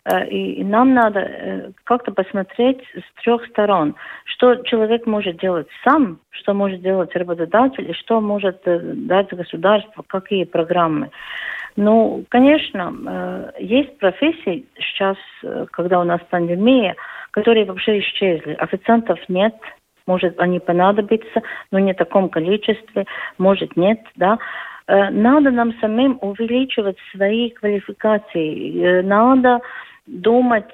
Э, 0.05 0.27
и 0.29 0.65
нам 0.65 0.93
надо 0.93 1.21
э, 1.21 1.71
как-то 1.85 2.11
посмотреть 2.11 2.83
с 2.95 3.23
трех 3.23 3.47
сторон, 3.47 3.95
что 4.25 4.57
человек 4.65 5.07
может 5.07 5.39
делать 5.39 5.69
сам, 5.85 6.19
что 6.31 6.53
может 6.53 6.83
делать 6.83 7.15
работодатель, 7.15 7.89
и 7.89 7.95
что 7.95 8.21
может 8.21 8.61
дать 8.65 9.33
государство, 9.33 10.05
какие 10.05 10.45
программы. 10.45 11.11
Ну, 11.77 12.25
конечно, 12.29 13.53
есть 13.59 13.99
профессии 13.99 14.65
сейчас, 14.79 15.17
когда 15.73 16.01
у 16.01 16.05
нас 16.05 16.21
пандемия, 16.31 16.95
которые 17.33 17.65
вообще 17.65 17.99
исчезли. 17.99 18.55
Официантов 18.55 19.19
нет, 19.29 19.55
может, 20.07 20.39
они 20.39 20.61
понадобятся, 20.61 21.43
но 21.71 21.79
не 21.79 21.93
в 21.93 21.97
таком 21.97 22.29
количестве, 22.29 23.07
может, 23.39 23.77
нет, 23.77 24.01
да. 24.17 24.39
Надо 24.87 25.51
нам 25.51 25.73
самим 25.81 26.19
увеличивать 26.21 26.99
свои 27.11 27.51
квалификации. 27.51 29.01
Надо 29.01 29.61
думать, 30.07 30.69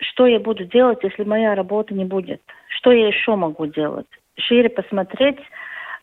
что 0.00 0.26
я 0.26 0.40
буду 0.40 0.64
делать, 0.64 0.98
если 1.02 1.22
моя 1.24 1.54
работа 1.54 1.94
не 1.94 2.04
будет. 2.04 2.40
Что 2.68 2.90
я 2.90 3.06
еще 3.06 3.36
могу 3.36 3.66
делать? 3.66 4.06
Шире 4.36 4.68
посмотреть 4.68 5.38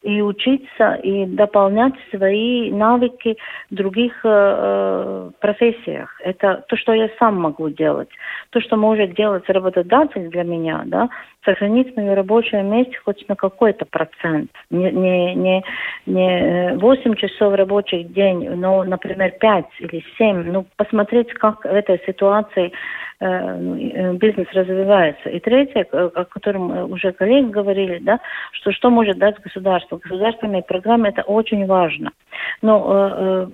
и 0.01 0.21
учиться, 0.21 0.93
и 1.03 1.25
дополнять 1.25 1.93
свои 2.09 2.71
навыки 2.71 3.37
в 3.69 3.75
других 3.75 4.13
э, 4.23 4.29
э, 4.29 5.31
профессиях. 5.41 6.15
Это 6.23 6.63
то, 6.69 6.77
что 6.77 6.93
я 6.93 7.09
сам 7.19 7.35
могу 7.41 7.69
делать. 7.69 8.07
То, 8.51 8.61
что 8.61 8.77
может 8.77 9.13
делать 9.15 9.49
работодатель 9.49 10.29
для 10.29 10.43
меня, 10.43 10.83
да, 10.85 11.09
сохранить 11.43 11.95
мое 11.95 12.15
рабочее 12.15 12.63
место 12.63 12.93
хоть 13.03 13.27
на 13.27 13.35
какой-то 13.35 13.85
процент. 13.85 14.51
Не, 14.69 14.91
не, 14.91 15.35
не, 15.35 15.63
не 16.05 16.75
8 16.77 17.15
часов 17.15 17.55
рабочих 17.55 18.11
день, 18.11 18.49
но, 18.55 18.83
например, 18.83 19.31
5 19.39 19.65
или 19.79 20.03
7. 20.17 20.51
Ну, 20.51 20.65
посмотреть, 20.75 21.33
как 21.33 21.63
в 21.63 21.67
этой 21.67 22.01
ситуации 22.05 22.71
Э, 23.21 23.57
ну, 23.57 23.75
э, 23.75 24.13
бизнес 24.13 24.47
развивается. 24.53 25.29
И 25.29 25.41
третье, 25.41 25.83
о 25.91 26.23
котором 26.23 26.89
уже 26.89 27.11
коллеги 27.11 27.49
говорили, 27.49 27.99
да, 27.99 28.21
что 28.53 28.71
что 28.71 28.89
может 28.89 29.17
дать 29.17 29.37
государство. 29.41 29.97
Государственные 29.97 30.63
программы 30.63 31.09
это 31.09 31.23
очень 31.23 31.65
важно. 31.65 32.11
Но 32.61 32.85
э, 32.89 33.47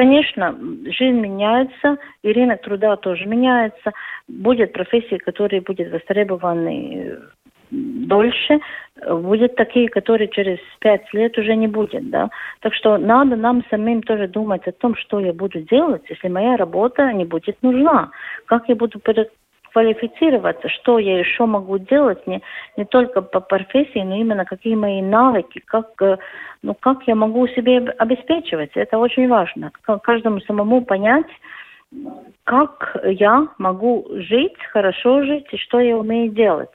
Конечно, 0.00 0.58
жизнь 0.86 1.20
меняется, 1.20 1.98
и 2.22 2.32
рынок 2.32 2.62
труда 2.62 2.96
тоже 2.96 3.26
меняется. 3.26 3.92
Будет 4.28 4.72
профессии, 4.72 5.18
которые 5.18 5.60
будут 5.60 5.92
востребованы 5.92 7.18
дольше, 7.70 8.60
будет 9.06 9.56
такие, 9.56 9.90
которые 9.90 10.28
через 10.28 10.58
пять 10.78 11.04
лет 11.12 11.36
уже 11.36 11.54
не 11.54 11.68
будет, 11.68 12.08
да. 12.08 12.30
Так 12.60 12.72
что 12.72 12.96
надо 12.96 13.36
нам 13.36 13.62
самим 13.68 14.02
тоже 14.02 14.26
думать 14.26 14.66
о 14.66 14.72
том, 14.72 14.96
что 14.96 15.20
я 15.20 15.34
буду 15.34 15.60
делать, 15.60 16.04
если 16.08 16.28
моя 16.28 16.56
работа 16.56 17.12
не 17.12 17.26
будет 17.26 17.62
нужна. 17.62 18.10
Как 18.46 18.70
я 18.70 18.76
буду 18.76 19.00
квалифицироваться, 19.72 20.68
что 20.68 20.98
я 20.98 21.18
еще 21.18 21.46
могу 21.46 21.78
делать, 21.78 22.26
не, 22.26 22.42
не 22.76 22.84
только 22.84 23.22
по 23.22 23.40
профессии, 23.40 24.02
но 24.02 24.16
именно 24.16 24.44
какие 24.44 24.74
мои 24.74 25.02
навыки, 25.02 25.62
как, 25.64 25.90
э, 26.02 26.18
ну, 26.62 26.74
как 26.74 27.02
я 27.06 27.14
могу 27.14 27.46
себе 27.48 27.78
обеспечивать. 27.98 28.70
Это 28.74 28.98
очень 28.98 29.28
важно. 29.28 29.72
Каждому 30.02 30.40
самому 30.40 30.84
понять, 30.84 31.26
как 32.44 32.96
я 33.04 33.48
могу 33.58 34.06
жить, 34.10 34.56
хорошо 34.72 35.22
жить, 35.24 35.46
и 35.52 35.56
что 35.56 35.80
я 35.80 35.96
умею 35.96 36.30
делать. 36.30 36.70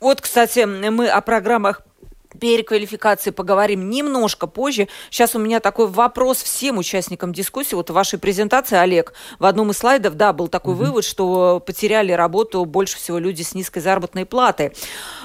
Вот, 0.00 0.20
кстати, 0.20 0.64
мы 0.90 1.08
о 1.08 1.20
программах 1.20 1.82
переквалификации 2.38 3.30
поговорим 3.30 3.88
немножко 3.90 4.46
позже. 4.46 4.88
Сейчас 5.10 5.34
у 5.34 5.38
меня 5.38 5.60
такой 5.60 5.86
вопрос 5.86 6.42
всем 6.42 6.78
участникам 6.78 7.32
дискуссии. 7.32 7.74
Вот 7.74 7.90
в 7.90 7.92
вашей 7.92 8.18
презентации, 8.18 8.76
Олег, 8.76 9.14
в 9.38 9.44
одном 9.44 9.70
из 9.70 9.78
слайдов, 9.78 10.14
да, 10.14 10.32
был 10.32 10.48
такой 10.48 10.74
mm-hmm. 10.74 10.78
вывод, 10.78 11.04
что 11.04 11.60
потеряли 11.64 12.12
работу 12.12 12.64
больше 12.64 12.96
всего 12.96 13.18
люди 13.18 13.42
с 13.42 13.54
низкой 13.54 13.80
заработной 13.80 14.26
платой. 14.26 14.72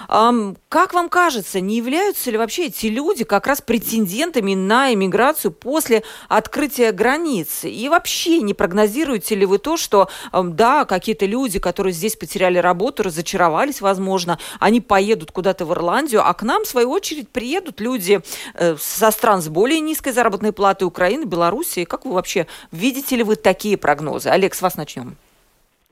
Как 0.08 0.94
вам 0.94 1.10
кажется, 1.10 1.60
не 1.60 1.78
являются 1.78 2.32
ли 2.32 2.38
вообще 2.38 2.66
эти 2.66 2.88
люди 2.88 3.24
как 3.24 3.48
раз 3.48 3.62
претендентами 3.62 4.56
на 4.56 4.94
иммиграцию 4.94 5.52
после 5.52 6.04
открытия 6.30 6.92
границ? 6.92 7.64
И 7.64 7.88
вообще 7.90 8.42
не 8.42 8.54
прогнозируете 8.54 9.36
ли 9.36 9.46
вы 9.46 9.58
то, 9.60 9.78
что, 9.78 10.10
да, 10.32 10.86
какие-то 10.86 11.26
люди, 11.26 11.60
которые 11.60 11.94
здесь 11.94 12.16
потеряли 12.16 12.58
работу, 12.58 13.04
разочаровались, 13.04 13.82
возможно, 13.82 14.40
они 14.60 14.82
поедут 14.82 15.32
куда-то 15.32 15.66
в 15.66 15.74
Ирландию, 15.74 16.22
а 16.26 16.34
к 16.34 16.44
нам, 16.44 16.64
в 16.64 16.68
свою 16.68 16.90
очередь, 16.90 17.30
приедут 17.30 17.80
люди 17.80 18.22
э, 18.54 18.76
со 18.78 19.12
стран 19.12 19.42
с 19.42 19.50
более 19.50 19.80
низкой 19.80 20.14
заработной 20.14 20.54
платой 20.54 20.88
Украины, 20.88 21.26
Белоруссии. 21.26 21.84
Как 21.84 22.06
вы 22.06 22.14
вообще, 22.14 22.48
видите 22.72 23.16
ли 23.16 23.24
вы 23.24 23.36
такие 23.36 23.78
прогнозы? 23.78 24.30
Олег, 24.30 24.54
с 24.54 24.62
вас 24.62 24.76
начнем. 24.76 25.16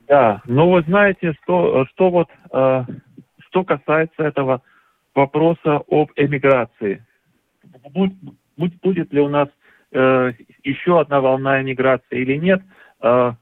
Да, 0.08 0.42
ну 0.44 0.70
вы 0.70 0.82
знаете, 0.82 1.32
что, 1.42 1.86
что 1.86 2.10
вот 2.10 2.28
э, 2.52 2.84
что 3.52 3.64
касается 3.64 4.24
этого 4.24 4.62
вопроса 5.14 5.82
об 5.88 6.10
эмиграции, 6.16 7.04
будет, 7.90 8.14
будет 8.56 9.12
ли 9.12 9.20
у 9.20 9.28
нас 9.28 9.48
э, 9.92 10.32
еще 10.64 10.98
одна 10.98 11.20
волна 11.20 11.60
эмиграции 11.60 12.22
или 12.22 12.36
нет, 12.38 12.62
э, 13.02 13.06
в, 13.06 13.34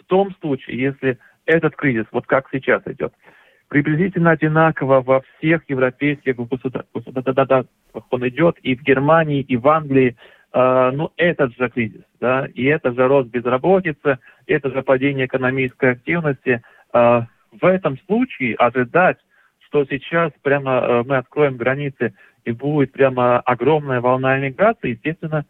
в 0.00 0.04
том 0.06 0.34
случае, 0.40 0.80
если 0.80 1.18
этот 1.44 1.76
кризис, 1.76 2.06
вот 2.10 2.26
как 2.26 2.48
сейчас 2.50 2.82
идет, 2.86 3.12
приблизительно 3.68 4.30
одинаково 4.30 5.02
во 5.02 5.20
всех 5.20 5.62
европейских 5.68 6.36
государствах 6.36 7.04
он 8.10 8.28
идет, 8.28 8.56
и 8.62 8.74
в 8.74 8.82
Германии, 8.82 9.42
и 9.42 9.58
в 9.58 9.68
Англии, 9.68 10.16
э, 10.54 10.90
ну, 10.94 11.10
этот 11.18 11.54
же 11.54 11.68
кризис, 11.68 12.04
да, 12.18 12.46
и 12.54 12.64
это 12.64 12.92
же 12.92 13.06
рост 13.06 13.28
безработицы, 13.28 14.18
это 14.46 14.70
же 14.70 14.82
падение 14.82 15.26
экономической 15.26 15.92
активности. 15.92 16.62
Э, 16.94 17.22
в 17.52 17.66
этом 17.66 17.98
случае 18.06 18.54
ожидать 18.54 19.18
что 19.70 19.84
сейчас 19.84 20.32
прямо 20.42 20.72
э, 20.72 21.02
мы 21.06 21.16
откроем 21.16 21.56
границы 21.56 22.12
и 22.44 22.50
будет 22.50 22.92
прямо 22.92 23.38
огромная 23.40 24.00
волна 24.00 24.38
иммиграции, 24.38 24.90
естественно, 24.90 25.46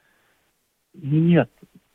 нет. 0.95 1.51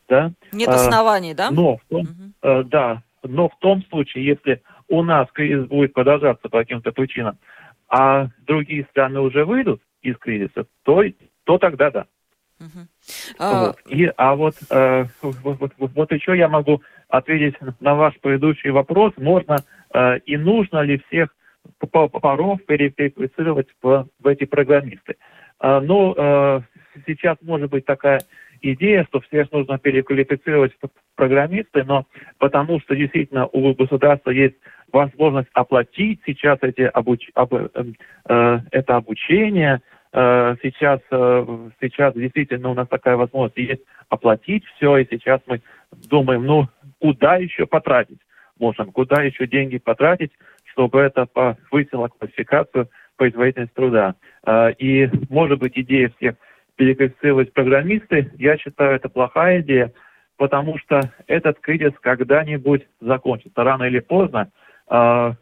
Да? 0.07 0.31
Нет 0.51 0.69
оснований, 0.69 1.33
а, 1.33 1.35
да? 1.35 1.51
Но 1.51 1.77
в 1.77 1.85
том, 1.89 2.01
угу. 2.01 2.63
да, 2.65 3.03
но 3.23 3.49
в 3.49 3.57
том 3.59 3.83
случае, 3.85 4.25
если 4.25 4.61
у 4.87 5.03
нас 5.03 5.27
кризис 5.31 5.67
будет 5.67 5.93
продолжаться 5.93 6.49
по 6.49 6.59
каким-то 6.59 6.91
причинам, 6.91 7.37
а 7.87 8.27
другие 8.45 8.85
страны 8.91 9.19
уже 9.19 9.45
выйдут 9.45 9.81
из 10.01 10.17
кризиса, 10.17 10.65
то, 10.83 11.03
то 11.43 11.57
тогда 11.57 11.91
да. 11.91 12.05
Uh-huh. 12.59 12.87
Uh... 13.37 13.65
Вот. 13.67 13.79
И, 13.87 14.11
а 14.15 14.35
вот, 14.35 14.55
э, 14.69 15.05
вот, 15.21 15.59
вот, 15.59 15.91
вот 15.93 16.11
еще 16.11 16.37
я 16.37 16.47
могу 16.47 16.81
ответить 17.09 17.55
на 17.81 17.95
ваш 17.95 18.17
предыдущий 18.21 18.69
вопрос. 18.69 19.13
Можно 19.17 19.57
э, 19.93 20.19
и 20.19 20.37
нужно 20.37 20.81
ли 20.81 21.01
всех 21.07 21.35
паров 21.79 22.63
переквалифицировать 22.65 23.67
в, 23.81 24.07
в 24.19 24.27
эти 24.27 24.45
программисты? 24.45 25.15
Э, 25.61 25.79
ну, 25.79 26.13
э, 26.17 26.61
сейчас 27.05 27.37
может 27.41 27.69
быть 27.69 27.85
такая 27.85 28.21
идея, 28.61 29.05
что 29.09 29.21
всех 29.21 29.51
нужно 29.51 29.77
переквалифицировать 29.77 30.73
в 30.81 30.87
программисты, 31.15 31.83
но 31.83 32.05
потому 32.37 32.79
что 32.79 32.95
действительно 32.95 33.47
у 33.47 33.73
государства 33.73 34.31
есть 34.31 34.55
возможность 34.91 35.49
оплатить 35.53 36.21
сейчас 36.25 36.59
эти 36.61 36.81
обуч... 36.81 37.29
об... 37.33 37.53
э, 37.53 37.67
э, 38.29 38.59
это 38.71 38.95
обучение, 38.95 39.81
э, 40.13 40.55
сейчас, 40.63 40.99
э, 41.11 41.69
сейчас 41.81 42.13
действительно 42.13 42.69
у 42.69 42.73
нас 42.73 42.87
такая 42.87 43.17
возможность 43.17 43.57
есть 43.57 43.81
оплатить 44.09 44.63
все, 44.75 44.97
и 44.97 45.07
сейчас 45.09 45.41
мы 45.47 45.61
думаем, 46.09 46.45
ну, 46.45 46.67
куда 46.99 47.35
еще 47.35 47.65
потратить? 47.65 48.19
Можем, 48.57 48.91
куда 48.91 49.21
еще 49.21 49.47
деньги 49.47 49.77
потратить, 49.77 50.31
чтобы 50.75 50.99
это 50.99 51.25
повысило 51.25 52.09
квалификацию 52.09 52.89
производительность 53.15 53.73
труда. 53.73 54.15
Э, 54.45 54.73
и, 54.73 55.09
может 55.29 55.59
быть, 55.59 55.77
идея 55.77 56.11
всех 56.17 56.35
переквалифицировать 56.75 57.53
программисты, 57.53 58.31
я 58.37 58.57
считаю, 58.57 58.97
это 58.97 59.07
плохая 59.07 59.61
идея, 59.61 59.93
потому 60.37 60.77
что 60.77 60.99
этот 61.27 61.59
кризис 61.61 61.93
когда-нибудь 62.01 62.85
закончится, 62.99 63.63
рано 63.63 63.83
или 63.83 63.99
поздно. 63.99 64.51
А, 64.87 65.35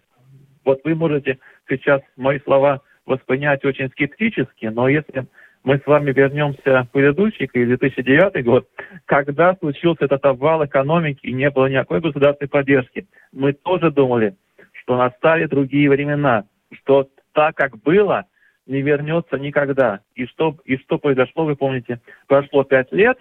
вот 0.64 0.82
вы 0.84 0.94
можете 0.94 1.40
сейчас 1.68 2.02
мои 2.16 2.40
слова 2.42 2.82
воспринять 3.08 3.66
очень 3.66 3.90
скептически, 3.90 4.68
но 4.68 4.88
если 4.88 5.26
мы 5.64 5.80
с 5.80 5.88
вами 5.88 6.12
вернемся 6.12 6.84
в 6.84 6.92
предыдущий 6.92 7.48
кризис, 7.48 7.80
2009 7.80 8.46
год, 8.46 8.68
когда 9.06 9.56
случился 9.56 10.06
этот 10.06 10.24
обвал 10.26 10.64
экономики 10.64 11.26
и 11.26 11.34
не 11.34 11.50
было 11.50 11.66
никакой 11.66 12.02
государственной 12.02 12.50
поддержки, 12.50 13.08
мы 13.32 13.54
тоже 13.54 13.90
думали, 13.90 14.36
что 14.84 14.98
настали 14.98 15.46
другие 15.46 15.90
времена, 15.90 16.46
что 16.74 17.08
так, 17.34 17.56
как 17.56 17.78
было, 17.82 18.26
не 18.66 18.82
вернется 18.82 19.38
никогда. 19.38 20.02
И 20.16 20.26
что, 20.26 20.58
и 20.66 20.78
что 20.78 20.98
произошло, 20.98 21.46
вы 21.46 21.56
помните, 21.56 22.00
прошло 22.28 22.64
пять 22.64 22.92
лет, 22.92 23.18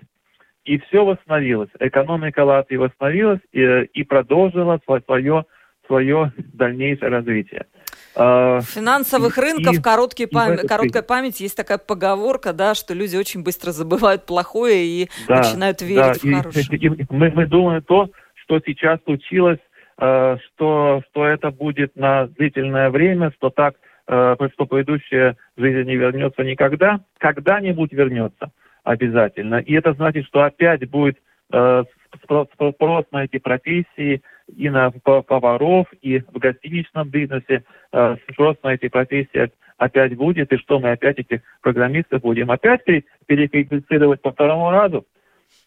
и 0.65 0.79
все 0.79 1.05
восстановилось. 1.05 1.71
Экономика 1.81 2.45
Латвии 2.45 2.77
восстановилась 2.77 3.41
и, 3.53 3.63
и 3.93 4.05
продолжила 4.05 4.81
свое, 4.85 5.45
свое 5.87 6.33
дальнейшее 6.37 7.11
развитие. 7.11 7.67
А, 8.15 8.61
финансовых 8.61 9.39
и, 9.39 9.41
рынков 9.41 9.79
и, 9.79 9.83
короткий 9.83 10.27
пам... 10.27 10.59
короткая 10.59 11.03
память 11.03 11.41
есть 11.41 11.57
такая 11.57 11.79
поговорка, 11.79 12.53
да, 12.53 12.75
что 12.75 12.95
люди 12.95 13.17
очень 13.17 13.43
быстро 13.43 13.73
забывают 13.73 14.27
плохое 14.27 14.85
и 14.85 15.09
да, 15.27 15.39
начинают 15.39 15.81
верить 15.83 16.21
да, 16.23 16.29
в 16.29 16.37
хорошее. 16.37 16.67
И, 16.71 16.87
и, 16.87 17.07
мы, 17.11 17.31
мы 17.31 17.47
думаем 17.47 17.83
то, 17.83 18.11
что 18.35 18.61
сейчас 18.65 19.01
случилось, 19.05 19.59
э, 20.03 20.37
что, 20.47 21.03
что 21.11 21.25
это 21.25 21.51
будет 21.51 21.97
на 21.97 22.27
длительное 22.27 22.91
время, 22.91 23.33
что 23.37 23.51
так 23.51 23.77
Э, 24.09 24.35
что 24.53 24.67
предыдущая 24.67 25.37
жизнь 25.57 25.89
не 25.89 25.97
вернется 25.97 26.43
никогда, 26.43 27.01
когда-нибудь 27.19 27.93
вернется 27.93 28.51
обязательно. 28.83 29.57
И 29.61 29.75
это 29.75 29.93
значит, 29.93 30.27
что 30.27 30.43
опять 30.43 30.89
будет 30.91 31.19
э, 31.53 31.85
спрос 32.23 33.05
на 33.13 33.25
эти 33.25 33.39
профессии 33.39 34.23
и 34.55 34.71
на 34.71 34.91
поваров, 34.91 35.87
и 36.03 36.19
в 36.19 36.39
гостиничном 36.39 37.11
бизнесе 37.11 37.63
э, 37.93 38.17
спрос 38.33 38.57
на 38.65 38.75
эти 38.75 38.89
профессии 38.89 39.53
опять 39.79 40.17
будет, 40.17 40.53
и 40.53 40.59
что 40.59 40.81
мы 40.81 40.91
опять 40.91 41.19
этих 41.21 41.41
программистов 41.61 42.23
будем 42.23 42.51
опять 42.51 42.85
переквалифицировать 43.27 44.21
по 44.21 44.33
второму 44.33 44.71
разу. 44.71 45.07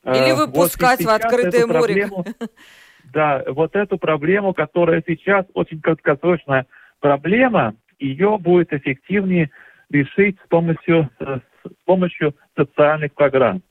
Или 0.04 0.34
выпускать 0.34 1.00
вот 1.00 1.08
в 1.08 1.16
открытое 1.16 1.66
море. 1.66 1.80
Проблему, 1.80 2.26
да, 3.14 3.44
вот 3.48 3.76
эту 3.76 3.98
проблему, 3.98 4.54
которая 4.54 5.04
сейчас 5.06 5.46
очень 5.54 5.82
краткосрочная 5.82 6.66
проблема, 7.00 7.76
ее 8.00 8.38
будет 8.38 8.74
эффективнее 8.74 9.50
решить 9.90 10.38
с 10.44 10.48
помощью, 10.48 11.10
э, 11.20 11.40
с 11.66 11.86
помощью 11.86 12.36
социальных 12.56 13.14
программ. 13.14 13.62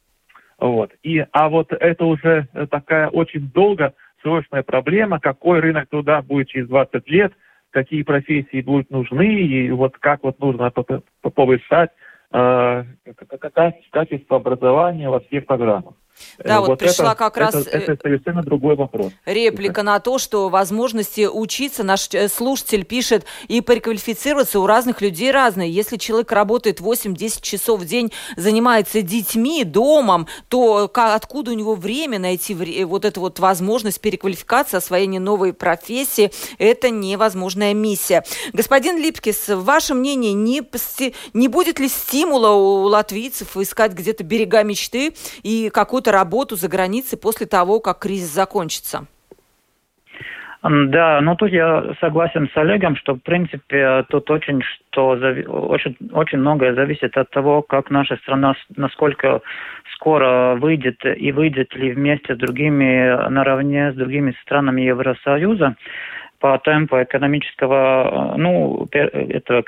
Вот. 0.58 0.92
И, 1.02 1.24
а 1.32 1.48
вот 1.48 1.72
это 1.72 2.04
уже 2.04 2.48
такая 2.70 3.08
очень 3.08 3.50
долгосрочная 3.50 4.62
проблема, 4.62 5.20
какой 5.20 5.60
рынок 5.60 5.88
труда 5.88 6.22
будет 6.22 6.48
через 6.48 6.68
20 6.68 7.08
лет, 7.08 7.32
какие 7.70 8.02
профессии 8.02 8.62
будут 8.62 8.90
нужны, 8.90 9.26
и 9.26 9.70
вот 9.70 9.98
как 9.98 10.22
вот 10.22 10.38
нужно 10.38 10.72
повышать 11.20 11.90
э, 12.32 12.84
качество 13.90 14.36
образования 14.36 15.10
во 15.10 15.20
всех 15.20 15.46
программах. 15.46 15.94
Да, 16.38 16.60
вот, 16.60 16.68
вот 16.70 16.78
пришла 16.78 17.12
это, 17.12 17.14
как 17.16 17.36
раз 17.36 17.54
это, 17.54 17.70
это 17.70 17.96
совершенно 18.02 18.42
другой 18.42 18.76
вопрос. 18.76 19.12
Реплика 19.24 19.82
на 19.82 19.98
то, 20.00 20.18
что 20.18 20.48
возможности 20.48 21.26
учиться, 21.26 21.82
наш 21.82 22.08
э, 22.12 22.28
слушатель 22.28 22.84
пишет, 22.84 23.24
и 23.48 23.60
переквалифицироваться 23.60 24.60
у 24.60 24.66
разных 24.66 25.00
людей 25.00 25.30
разные. 25.30 25.70
Если 25.70 25.96
человек 25.96 26.32
работает 26.32 26.80
8-10 26.80 27.40
часов 27.40 27.80
в 27.80 27.86
день, 27.86 28.12
занимается 28.36 29.02
детьми, 29.02 29.64
домом, 29.64 30.26
то 30.48 30.88
как, 30.88 31.16
откуда 31.16 31.52
у 31.52 31.54
него 31.54 31.74
время 31.74 32.18
найти 32.18 32.54
вот 32.84 33.04
эту 33.04 33.20
вот 33.20 33.38
возможность 33.38 34.00
переквалификации, 34.00 34.76
освоения 34.76 35.20
новой 35.20 35.52
профессии? 35.52 36.30
Это 36.58 36.90
невозможная 36.90 37.74
миссия. 37.74 38.24
Господин 38.52 38.98
Липкис, 38.98 39.48
ваше 39.48 39.94
мнение, 39.94 40.32
не, 40.32 40.62
не 41.32 41.48
будет 41.48 41.78
ли 41.78 41.88
стимула 41.88 42.50
у 42.50 42.82
латвийцев 42.84 43.56
искать 43.56 43.92
где-то 43.92 44.24
берега 44.24 44.62
мечты 44.62 45.14
и 45.42 45.70
какой 45.70 46.02
какую-то 46.04 46.12
работу 46.12 46.56
за 46.56 46.68
границей 46.68 47.18
после 47.18 47.46
того, 47.46 47.80
как 47.80 48.00
кризис 48.00 48.34
закончится? 48.34 49.06
Да, 50.62 51.20
ну 51.20 51.36
тут 51.36 51.50
я 51.50 51.94
согласен 52.00 52.48
с 52.48 52.56
Олегом, 52.56 52.96
что 52.96 53.14
в 53.14 53.18
принципе 53.18 54.04
тут 54.08 54.30
очень 54.30 54.62
что 54.62 55.10
очень 55.10 55.94
очень 56.12 56.38
многое 56.38 56.74
зависит 56.74 57.18
от 57.18 57.28
того, 57.30 57.60
как 57.60 57.90
наша 57.90 58.16
страна 58.16 58.54
насколько 58.76 59.42
скоро 59.94 60.56
выйдет 60.58 61.04
и 61.04 61.32
выйдет 61.32 61.74
ли 61.76 61.92
вместе 61.92 62.34
с 62.34 62.38
другими 62.38 63.28
наравне 63.28 63.92
с 63.92 63.94
другими 63.94 64.34
странами 64.42 64.80
Евросоюза 64.82 65.76
по 66.40 66.58
темпу 66.58 66.96
экономического, 67.02 68.34
ну, 68.36 68.86
этого 68.92 69.64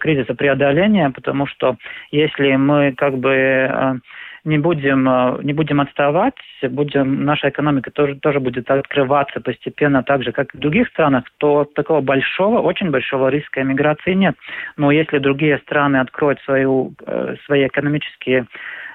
кризиса 0.00 0.34
преодоления, 0.34 1.10
потому 1.10 1.46
что 1.46 1.76
если 2.10 2.56
мы 2.56 2.92
как 2.96 3.18
бы 3.18 3.30
э, 3.30 3.94
не 4.44 4.58
будем, 4.58 5.08
э, 5.08 5.42
не 5.42 5.52
будем 5.52 5.80
отставать, 5.80 6.34
будем, 6.62 7.24
наша 7.24 7.48
экономика 7.48 7.90
тоже, 7.90 8.16
тоже 8.16 8.40
будет 8.40 8.70
открываться 8.70 9.40
постепенно 9.40 10.02
так 10.02 10.22
же, 10.22 10.32
как 10.32 10.54
и 10.54 10.58
в 10.58 10.60
других 10.60 10.88
странах, 10.88 11.24
то 11.38 11.64
такого 11.64 12.00
большого, 12.00 12.60
очень 12.60 12.90
большого 12.90 13.28
риска 13.28 13.62
эмиграции 13.62 14.14
нет. 14.14 14.36
Но 14.76 14.90
если 14.90 15.18
другие 15.18 15.58
страны 15.58 15.98
откроют 15.98 16.40
свою, 16.42 16.94
э, 17.06 17.36
свои 17.46 17.66
экономические 17.66 18.46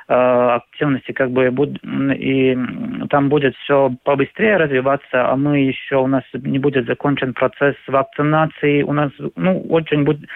э, 0.07 0.13
активности 0.13 1.11
как 1.11 1.31
бы 1.31 1.47
и 2.17 2.57
там 3.09 3.29
будет 3.29 3.55
все 3.57 3.91
побыстрее 4.03 4.57
развиваться, 4.57 5.29
а 5.29 5.35
мы 5.35 5.59
еще 5.59 5.97
у 5.97 6.07
нас 6.07 6.23
не 6.33 6.59
будет 6.59 6.85
закончен 6.85 7.33
процесс 7.33 7.75
вакцинации, 7.87 8.83
у 8.83 8.93
нас 8.93 9.11
ну 9.35 9.61
очень 9.69 10.03
будет 10.03 10.29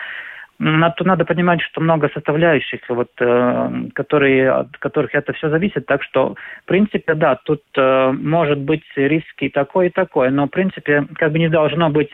Тут 0.60 1.06
надо 1.06 1.24
понимать, 1.24 1.62
что 1.62 1.82
много 1.82 2.10
составляющих, 2.10 2.82
вот, 2.90 3.12
э, 3.20 3.72
которые, 3.94 4.52
от 4.52 4.78
которых 4.78 5.14
это 5.14 5.32
все 5.34 5.50
зависит. 5.50 5.86
Так 5.86 6.02
что, 6.02 6.36
в 6.64 6.66
принципе, 6.66 7.14
да, 7.14 7.36
тут 7.36 7.62
э, 7.76 8.12
может 8.12 8.58
быть 8.58 8.84
риски 8.96 9.50
такой 9.50 9.88
и 9.88 9.92
такой, 9.92 10.32
но, 10.32 10.48
в 10.48 10.50
принципе, 10.50 11.06
как 11.16 11.32
бы 11.32 11.38
не 11.38 11.50
должно 11.50 11.92
быть 11.92 12.12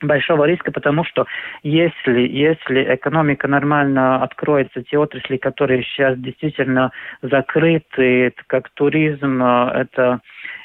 большого 0.00 0.44
риска, 0.44 0.72
потому 0.72 1.04
что 1.04 1.26
если, 1.62 2.20
если 2.20 2.94
экономика 2.94 3.46
нормально 3.46 4.22
откроется, 4.22 4.82
те 4.82 4.96
отрасли, 4.96 5.36
которые 5.36 5.82
сейчас 5.82 6.18
действительно 6.18 6.92
закрыты, 7.20 8.32
как 8.46 8.70
туризм, 8.70 9.42
э, 9.42 9.70
это 9.74 10.20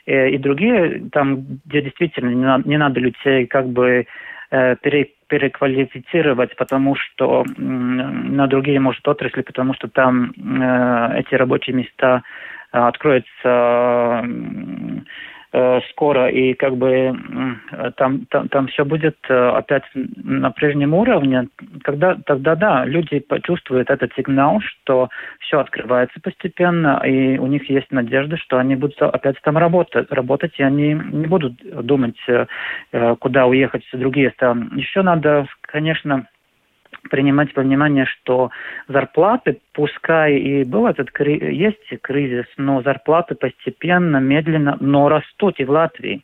и 0.05 0.37
другие, 0.39 1.07
там, 1.11 1.59
где 1.65 1.81
действительно 1.81 2.29
не 2.29 2.43
надо, 2.43 2.67
не 2.67 2.77
надо 2.77 2.99
людей 2.99 3.45
как 3.45 3.67
бы 3.67 4.07
пере, 4.49 5.09
переквалифицировать, 5.27 6.55
потому 6.55 6.95
что 6.95 7.45
на 7.57 8.47
другие, 8.47 8.79
может, 8.79 9.07
отрасли, 9.07 9.41
потому 9.41 9.73
что 9.73 9.87
там 9.87 10.31
э, 10.31 11.19
эти 11.19 11.35
рабочие 11.35 11.75
места 11.75 12.23
э, 12.71 12.77
откроются 12.77 13.29
Э, 13.43 14.23
скоро, 15.89 16.29
и 16.29 16.53
как 16.53 16.77
бы 16.77 17.11
там, 17.97 18.25
там, 18.27 18.49
там 18.49 18.67
все 18.67 18.85
будет 18.85 19.17
э, 19.29 19.49
опять 19.49 19.83
на 19.93 20.51
прежнем 20.51 20.93
уровне, 20.93 21.47
когда, 21.83 22.15
тогда 22.25 22.55
да, 22.55 22.85
люди 22.85 23.19
почувствуют 23.19 23.89
этот 23.89 24.11
сигнал, 24.13 24.59
что 24.61 25.09
все 25.39 25.59
открывается 25.59 26.19
постепенно, 26.21 27.01
и 27.05 27.37
у 27.37 27.47
них 27.47 27.69
есть 27.69 27.91
надежда, 27.91 28.37
что 28.37 28.57
они 28.57 28.75
будут 28.75 29.01
опять 29.01 29.41
там 29.41 29.57
работать, 29.57 30.11
работать 30.11 30.53
и 30.57 30.63
они 30.63 30.93
не 30.93 31.25
будут 31.27 31.55
думать, 31.85 32.17
э, 32.27 33.15
куда 33.19 33.47
уехать 33.47 33.83
в 33.91 33.97
другие 33.97 34.31
страны. 34.31 34.67
Еще 34.75 35.01
надо, 35.01 35.47
конечно, 35.61 36.27
принимать 37.09 37.55
во 37.55 37.63
внимание, 37.63 38.05
что 38.05 38.51
зарплаты, 38.87 39.59
пускай 39.73 40.37
и 40.37 40.63
был 40.63 40.87
этот 40.87 41.09
есть 41.19 42.01
кризис, 42.01 42.45
но 42.57 42.81
зарплаты 42.81 43.35
постепенно, 43.35 44.17
медленно, 44.17 44.77
но 44.79 45.09
растут 45.09 45.59
и 45.59 45.65
в 45.65 45.71
Латвии. 45.71 46.23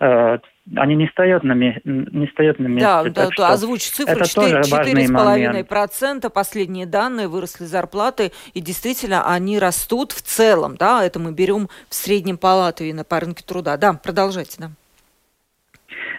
Э, 0.00 0.38
они 0.74 0.96
не 0.96 1.06
стоят 1.08 1.44
на, 1.44 1.52
не 1.52 2.26
стоят 2.32 2.58
на 2.58 2.66
месте. 2.66 2.84
Да, 2.84 3.04
да, 3.04 3.28
да 3.36 3.50
озвучь 3.50 3.84
цифры. 3.84 4.22
4,5% 4.22 6.28
последние 6.30 6.86
данные, 6.86 7.28
выросли 7.28 7.64
зарплаты, 7.64 8.32
и 8.52 8.60
действительно 8.60 9.32
они 9.32 9.60
растут 9.60 10.10
в 10.12 10.22
целом, 10.22 10.76
да, 10.76 11.04
это 11.04 11.20
мы 11.20 11.32
берем 11.32 11.68
в 11.88 11.94
среднем 11.94 12.36
по 12.36 12.48
Латвии 12.48 12.90
на 12.92 13.04
по 13.04 13.20
рынке 13.20 13.44
труда. 13.44 13.76
Да, 13.76 13.92
продолжайте, 13.92 14.56
да. 14.58 14.70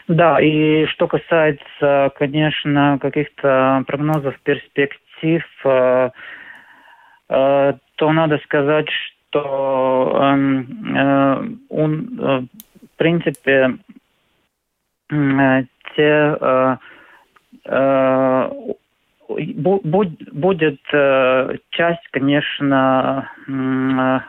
Да, 0.08 0.40
и 0.40 0.86
что 0.86 1.08
касается, 1.08 2.12
конечно, 2.16 2.98
каких-то 3.02 3.84
прогнозов 3.88 4.40
перспектив, 4.40 5.44
э, 5.66 6.10
э, 7.30 7.74
то 7.96 8.14
надо 8.14 8.38
сказать, 8.46 8.88
что 8.90 10.18
эм, 10.22 10.96
э, 10.96 11.44
он, 11.70 12.48
в 12.48 12.98
принципе, 12.98 13.78
те 15.96 16.78
будет 20.34 20.82
часть, 21.70 22.08
конечно, 22.12 23.30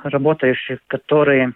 работающих, 0.03 0.81
которые 0.89 1.53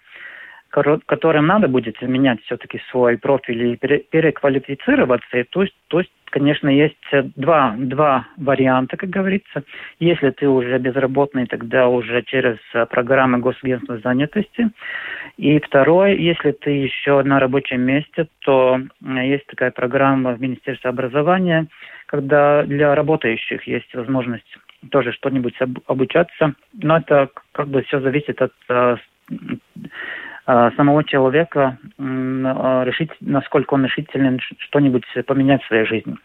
которым 0.73 1.47
надо 1.47 1.69
будет 1.69 2.01
менять 2.01 2.43
все-таки 2.45 2.81
свой 2.91 3.19
профиль 3.19 3.73
и 3.73 3.77
переквалифицироваться. 3.77 5.39
И 5.39 5.45
то, 5.45 5.63
есть, 5.63 5.77
то 5.89 6.01
есть, 6.01 6.11
конечно, 6.31 6.69
есть 6.69 6.97
два, 7.37 7.75
два 7.77 8.27
варианта, 8.39 8.97
как 8.97 9.11
говорится. 9.11 9.65
Если 10.01 10.31
ты 10.31 10.49
уже 10.49 10.79
безработный, 10.79 11.47
тогда 11.47 11.89
уже 11.89 12.23
через 12.23 12.57
программы 12.89 13.39
госагентства 13.39 13.99
занятости. 13.99 14.71
И 15.37 15.59
второе, 15.61 16.15
если 16.15 16.53
ты 16.53 16.71
еще 16.71 17.23
на 17.23 17.39
рабочем 17.39 17.83
месте, 17.83 18.29
то 18.41 18.81
есть 19.01 19.47
такая 19.47 19.71
программа 19.73 20.33
в 20.33 20.41
Министерстве 20.41 20.89
образования, 20.89 21.67
когда 22.07 22.63
для 22.65 22.95
работающих 22.95 23.67
есть 23.67 23.95
возможность 23.95 24.57
тоже 24.91 25.13
что-нибудь 25.13 25.55
обучаться. 25.87 26.55
Но 26.73 26.97
это 26.97 27.29
как 27.53 27.69
бы 27.69 27.83
все 27.83 28.01
зависит 28.01 28.41
от 28.41 28.53
Э, 28.69 28.97
самого 30.47 31.05
человека 31.05 31.79
э, 31.99 32.03
решить, 32.85 33.11
насколько 33.21 33.75
он 33.75 33.85
решителен 33.85 34.41
что-нибудь 34.59 35.05
поменять 35.27 35.63
в 35.63 35.67
своей 35.69 35.85
жизни. 35.85 36.17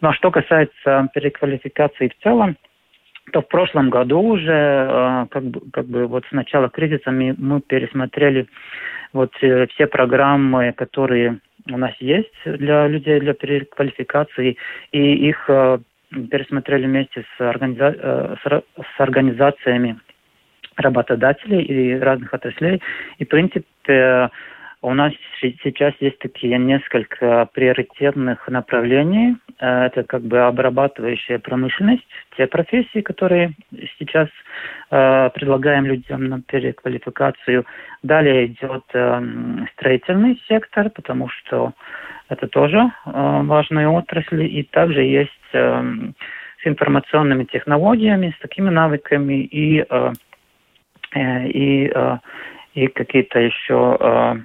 Ну 0.00 0.08
а 0.08 0.14
что 0.14 0.30
касается 0.30 1.08
переквалификации 1.12 2.08
в 2.08 2.22
целом, 2.22 2.56
то 3.32 3.42
в 3.42 3.48
прошлом 3.48 3.90
году 3.90 4.20
уже, 4.20 4.52
э, 4.52 5.26
как 5.30 5.44
бы, 5.44 5.60
как 5.72 5.86
бы 5.86 6.06
вот 6.06 6.24
с 6.26 6.32
начала 6.32 6.68
кризиса 6.68 7.10
мы, 7.10 7.34
мы 7.36 7.60
пересмотрели 7.60 8.46
вот 9.12 9.32
все 9.36 9.86
программы, 9.86 10.72
которые 10.72 11.38
у 11.70 11.76
нас 11.76 11.92
есть 12.00 12.32
для 12.44 12.86
людей 12.86 13.20
для 13.20 13.34
переквалификации, 13.34 14.56
и 14.92 15.28
их 15.28 15.50
пересмотрели 16.10 16.86
вместе 16.86 17.24
с, 17.36 17.40
организа... 17.40 18.38
с 18.44 19.00
организациями 19.00 19.98
работодателей 20.76 21.62
и 21.62 21.98
разных 21.98 22.32
отраслей. 22.32 22.82
И, 23.18 23.24
в 23.24 23.28
принципе, 23.28 24.30
у 24.82 24.94
нас 24.94 25.12
сейчас 25.40 25.94
есть 26.00 26.18
такие 26.18 26.58
несколько 26.58 27.48
приоритетных 27.52 28.46
направлений. 28.46 29.36
Э, 29.58 29.86
это 29.86 30.04
как 30.04 30.22
бы 30.22 30.40
обрабатывающая 30.40 31.38
промышленность, 31.38 32.06
те 32.36 32.46
профессии, 32.46 33.00
которые 33.00 33.54
сейчас 33.98 34.28
э, 34.90 35.30
предлагаем 35.34 35.86
людям 35.86 36.28
на 36.28 36.40
переквалификацию. 36.42 37.66
Далее 38.02 38.46
идет 38.46 38.84
э, 38.92 39.66
строительный 39.72 40.40
сектор, 40.46 40.90
потому 40.90 41.28
что 41.30 41.72
это 42.28 42.46
тоже 42.46 42.78
э, 42.78 43.10
важная 43.42 43.88
отрасль. 43.88 44.44
И 44.44 44.62
также 44.62 45.02
есть 45.02 45.30
э, 45.52 46.12
с 46.62 46.66
информационными 46.66 47.44
технологиями, 47.44 48.34
с 48.36 48.40
такими 48.40 48.70
навыками 48.70 49.42
и 49.42 49.84
Э, 49.88 50.12
и, 51.14 51.90
э, 51.94 52.18
и 52.74 52.86
какие-то 52.88 53.38
еще 53.38 54.44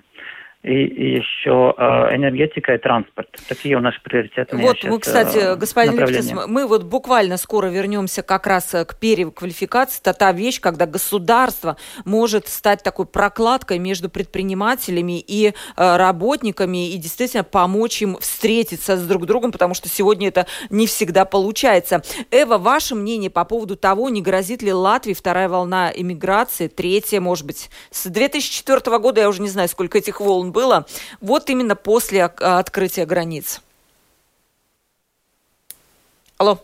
и, 0.63 1.15
еще 1.15 1.73
э, 1.75 2.15
энергетика 2.15 2.75
и 2.75 2.77
транспорт. 2.77 3.29
Такие 3.47 3.75
у 3.77 3.79
нас 3.79 3.95
приоритеты. 4.03 4.57
Вот 4.57 4.83
мы, 4.83 4.99
кстати, 4.99 5.37
э, 5.37 5.55
господин 5.55 5.97
Лифтис, 5.97 6.31
мы 6.47 6.67
вот 6.67 6.83
буквально 6.83 7.37
скоро 7.37 7.67
вернемся 7.67 8.21
как 8.21 8.45
раз 8.45 8.73
э, 8.75 8.85
к 8.85 8.95
переквалификации. 8.95 9.99
Это 10.01 10.13
та 10.13 10.31
вещь, 10.31 10.59
когда 10.59 10.85
государство 10.85 11.77
может 12.05 12.47
стать 12.47 12.83
такой 12.83 13.07
прокладкой 13.07 13.79
между 13.79 14.09
предпринимателями 14.09 15.19
и 15.19 15.47
э, 15.47 15.97
работниками 15.97 16.91
и 16.91 16.97
действительно 16.97 17.43
помочь 17.43 18.01
им 18.03 18.17
встретиться 18.17 18.97
с 18.97 19.07
друг 19.07 19.25
другом, 19.25 19.51
потому 19.51 19.73
что 19.73 19.89
сегодня 19.89 20.27
это 20.27 20.45
не 20.69 20.85
всегда 20.85 21.25
получается. 21.25 22.03
Эва, 22.29 22.59
ваше 22.59 22.93
мнение 22.93 23.31
по 23.31 23.45
поводу 23.45 23.75
того, 23.75 24.09
не 24.09 24.21
грозит 24.21 24.61
ли 24.61 24.71
Латвии 24.71 25.13
вторая 25.13 25.49
волна 25.49 25.91
иммиграции, 25.93 26.67
третья, 26.67 27.19
может 27.19 27.47
быть, 27.47 27.71
с 27.89 28.05
2004 28.07 28.99
года, 28.99 29.21
я 29.21 29.29
уже 29.29 29.41
не 29.41 29.49
знаю, 29.49 29.67
сколько 29.67 29.97
этих 29.97 30.21
волн 30.21 30.50
было 30.51 30.85
вот 31.19 31.49
именно 31.49 31.75
после 31.75 32.25
открытия 32.25 33.05
границ. 33.05 33.61
Алло. 36.37 36.59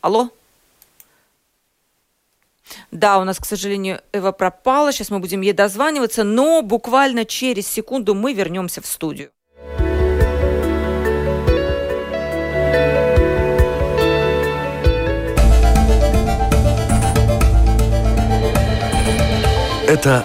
Алло. 0.00 0.30
Да, 2.90 3.18
у 3.18 3.24
нас, 3.24 3.38
к 3.38 3.44
сожалению, 3.44 4.00
Эва 4.12 4.32
пропала. 4.32 4.92
Сейчас 4.92 5.10
мы 5.10 5.18
будем 5.18 5.40
ей 5.40 5.52
дозваниваться, 5.52 6.24
но 6.24 6.62
буквально 6.62 7.24
через 7.24 7.68
секунду 7.68 8.14
мы 8.14 8.32
вернемся 8.32 8.80
в 8.80 8.86
студию. 8.86 9.30
Это 19.86 20.24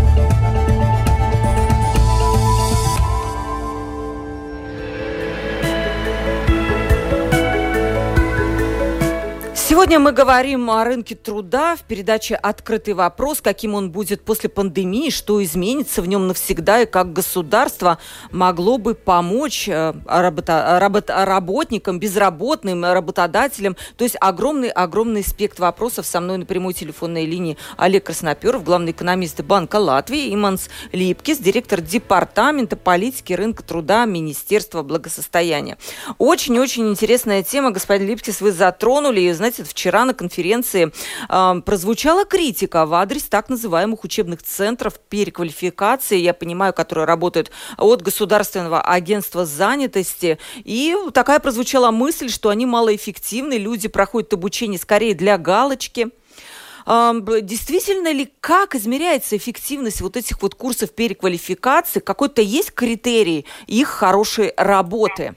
Сегодня 9.81 9.97
мы 9.97 10.11
говорим 10.11 10.69
о 10.69 10.83
рынке 10.83 11.15
труда 11.15 11.75
в 11.75 11.81
передаче 11.81 12.35
«Открытый 12.35 12.93
вопрос», 12.93 13.41
каким 13.41 13.73
он 13.73 13.89
будет 13.89 14.23
после 14.23 14.47
пандемии, 14.47 15.09
что 15.09 15.43
изменится 15.43 16.03
в 16.03 16.07
нем 16.07 16.27
навсегда 16.27 16.81
и 16.81 16.85
как 16.85 17.13
государство 17.13 17.97
могло 18.29 18.77
бы 18.77 18.93
помочь 18.93 19.67
э, 19.67 19.95
работа, 20.05 20.77
работ, 20.79 21.05
работникам, 21.09 21.99
безработным, 21.99 22.85
работодателям. 22.85 23.75
То 23.97 24.03
есть 24.03 24.15
огромный-огромный 24.21 25.23
спектр 25.23 25.63
вопросов. 25.63 26.05
Со 26.05 26.21
мной 26.21 26.37
на 26.37 26.45
прямой 26.45 26.75
телефонной 26.75 27.25
линии 27.25 27.57
Олег 27.75 28.05
Красноперов, 28.05 28.63
главный 28.63 28.91
экономист 28.91 29.41
Банка 29.41 29.77
Латвии, 29.77 30.31
Иманс 30.31 30.69
Липкис, 30.91 31.39
директор 31.39 31.81
департамента 31.81 32.75
политики 32.77 33.33
рынка 33.33 33.63
труда 33.63 34.05
Министерства 34.05 34.83
благосостояния. 34.83 35.79
Очень-очень 36.19 36.87
интересная 36.87 37.41
тема, 37.41 37.71
господин 37.71 38.09
Липкис, 38.09 38.41
вы 38.41 38.51
затронули. 38.51 39.21
И, 39.21 39.31
знаете, 39.31 39.70
вчера 39.71 40.05
на 40.05 40.13
конференции 40.13 40.91
э, 41.29 41.61
прозвучала 41.61 42.25
критика 42.25 42.85
в 42.85 42.93
адрес 42.93 43.23
так 43.23 43.49
называемых 43.49 44.03
учебных 44.03 44.43
центров 44.43 44.99
переквалификации, 44.99 46.17
я 46.17 46.33
понимаю, 46.33 46.73
которые 46.73 47.05
работают 47.05 47.51
от 47.77 48.01
Государственного 48.01 48.81
агентства 48.81 49.45
занятости. 49.45 50.37
И 50.63 50.95
такая 51.13 51.39
прозвучала 51.39 51.91
мысль, 51.91 52.29
что 52.29 52.49
они 52.49 52.65
малоэффективны, 52.65 53.53
люди 53.53 53.87
проходят 53.87 54.33
обучение 54.33 54.79
скорее 54.79 55.15
для 55.15 55.37
галочки. 55.37 56.09
Действительно 56.85 58.11
ли, 58.11 58.31
как 58.39 58.75
измеряется 58.75 59.37
эффективность 59.37 60.01
вот 60.01 60.17
этих 60.17 60.41
вот 60.41 60.55
курсов 60.55 60.93
переквалификации? 60.93 61.99
Какой-то 61.99 62.41
есть 62.41 62.73
критерий 62.73 63.45
их 63.67 63.87
хорошей 63.87 64.53
работы? 64.57 65.35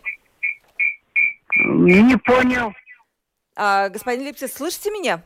Не 1.56 2.16
понял. 2.16 2.72
А, 3.56 3.88
господин 3.88 4.26
Липсис, 4.26 4.52
слышите 4.54 4.90
меня? 4.90 5.22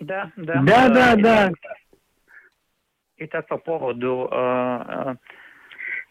Да, 0.00 0.30
да. 0.36 0.62
Да, 0.62 0.88
да, 0.88 1.16
да. 1.16 1.50
Итак, 3.18 3.46
по 3.48 3.58
поводу... 3.58 4.28
Э, 4.30 5.14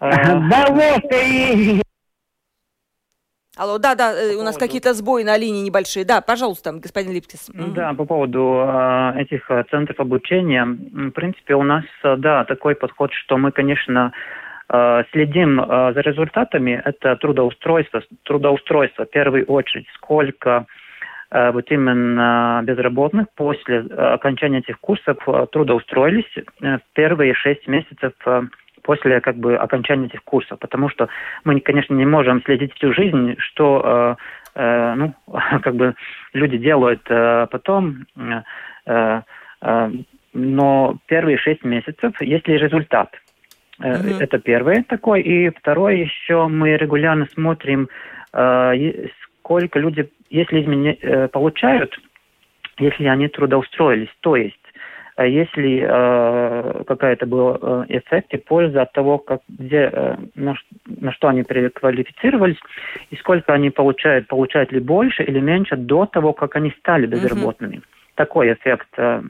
э, 0.02 0.10
да 0.50 0.66
вот 0.70 1.14
и... 1.14 1.82
Алло, 3.56 3.80
да, 3.80 3.96
да, 3.96 4.14
э, 4.14 4.36
по 4.36 4.42
у 4.42 4.44
нас 4.44 4.58
какие-то 4.58 4.94
сбои 4.94 5.24
на 5.24 5.38
линии 5.38 5.64
небольшие. 5.64 6.06
Да, 6.06 6.22
пожалуйста, 6.22 6.74
господин 6.74 7.14
Липкис. 7.14 7.50
Да, 7.54 7.94
по 7.94 8.06
поводу 8.06 8.62
э, 8.68 9.22
этих 9.22 9.50
центров 9.72 10.00
обучения. 10.00 10.66
В 10.66 11.12
принципе, 11.12 11.56
у 11.56 11.64
нас, 11.64 11.86
да, 12.04 12.44
такой 12.46 12.76
подход, 12.76 13.12
что 13.14 13.38
мы, 13.38 13.52
конечно, 13.52 14.12
следим 15.14 15.66
за 15.66 16.02
результатами, 16.02 16.82
это 16.84 17.16
трудоустройство, 17.16 18.04
трудоустройство 18.24 19.06
в 19.06 19.10
первую 19.10 19.46
очередь, 19.46 19.88
сколько 19.96 20.68
вот 21.30 21.72
именно 21.72 22.62
безработных 22.64 23.28
после 23.36 23.80
окончания 23.80 24.60
этих 24.60 24.80
курсов 24.80 25.18
трудоустроились 25.52 26.32
в 26.60 26.82
первые 26.94 27.34
шесть 27.34 27.68
месяцев 27.68 28.14
после 28.88 29.20
как 29.20 29.36
бы 29.36 29.58
окончания 29.58 30.06
этих 30.06 30.24
курсов, 30.24 30.58
потому 30.60 30.90
что 30.90 31.10
мы, 31.44 31.60
конечно, 31.60 31.94
не 31.94 32.06
можем 32.06 32.42
следить 32.44 32.74
всю 32.74 32.94
жизнь, 32.94 33.36
что 33.38 34.18
э, 34.56 34.62
э, 34.62 34.94
ну, 34.96 35.14
как 35.62 35.76
бы 35.76 35.94
люди 36.34 36.58
делают 36.58 37.02
э, 37.10 37.48
потом, 37.52 38.06
э, 38.16 39.22
э, 39.62 39.92
но 40.34 40.98
первые 41.06 41.38
шесть 41.38 41.66
месяцев, 41.66 42.20
есть 42.22 42.48
ли 42.48 42.58
результат, 42.58 43.10
Mm-hmm. 43.80 44.18
Это 44.22 44.40
первое 44.40 44.84
такое. 44.90 45.22
И 45.22 45.50
второе 45.50 45.98
еще 45.98 46.48
мы 46.48 46.78
регулярно 46.78 47.28
смотрим, 47.32 47.90
э, 48.34 49.08
сколько 49.44 49.78
люди, 49.78 50.10
если 50.30 50.62
изменя... 50.62 50.96
э, 51.02 51.28
получают, 51.28 51.98
если 52.80 53.06
они 53.06 53.28
трудоустроились. 53.28 54.10
То 54.22 54.36
есть 54.36 54.58
а 55.18 55.26
если 55.26 55.84
э, 55.84 56.84
какая-то 56.84 57.26
была 57.26 57.58
э, 57.60 57.86
эффект 57.90 58.36
и 58.36 58.38
польза 58.38 58.84
от 58.84 58.92
того, 58.92 59.18
как, 59.18 59.42
где, 59.50 59.90
э, 59.92 60.16
на, 60.36 60.54
на 60.86 61.12
что 61.12 61.30
они 61.30 61.42
переквалифицировались, 61.42 62.60
и 63.10 63.16
сколько 63.16 63.52
они 63.52 63.72
получают, 63.72 64.28
получают 64.28 64.72
ли 64.72 64.80
больше 64.80 65.24
или 65.24 65.40
меньше 65.40 65.76
до 65.76 66.06
того, 66.06 66.34
как 66.34 66.56
они 66.56 66.70
стали 66.78 67.08
безработными. 67.08 67.78
Mm-hmm. 67.78 68.14
Такой 68.14 68.54
эффект. 68.54 68.90
Э, 68.98 69.24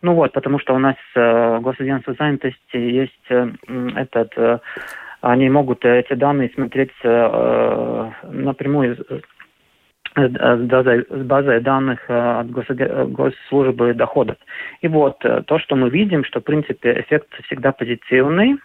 ну 0.00 0.14
вот, 0.14 0.32
потому 0.32 0.58
что 0.58 0.74
у 0.74 0.78
нас 0.78 0.96
э, 1.14 1.58
госагентство 1.60 2.14
занятости 2.18 2.76
есть 2.76 3.26
э, 3.28 3.50
этот... 3.94 4.32
Э, 4.38 4.60
они 5.20 5.50
могут 5.50 5.84
эти 5.84 6.14
данные 6.14 6.50
смотреть 6.54 6.92
э, 7.02 8.10
напрямую 8.22 8.96
с 10.16 10.60
базой, 10.62 11.06
с 11.08 11.22
базой 11.24 11.60
данных 11.60 12.00
э, 12.08 12.40
от 12.40 12.50
госслужбы 12.50 13.94
доходов. 13.94 14.36
И 14.80 14.88
вот 14.88 15.24
э, 15.24 15.42
то, 15.46 15.58
что 15.58 15.76
мы 15.76 15.90
видим, 15.90 16.24
что 16.24 16.40
в 16.40 16.44
принципе 16.44 17.00
эффект 17.00 17.28
всегда 17.44 17.72
позитивный, 17.72 18.56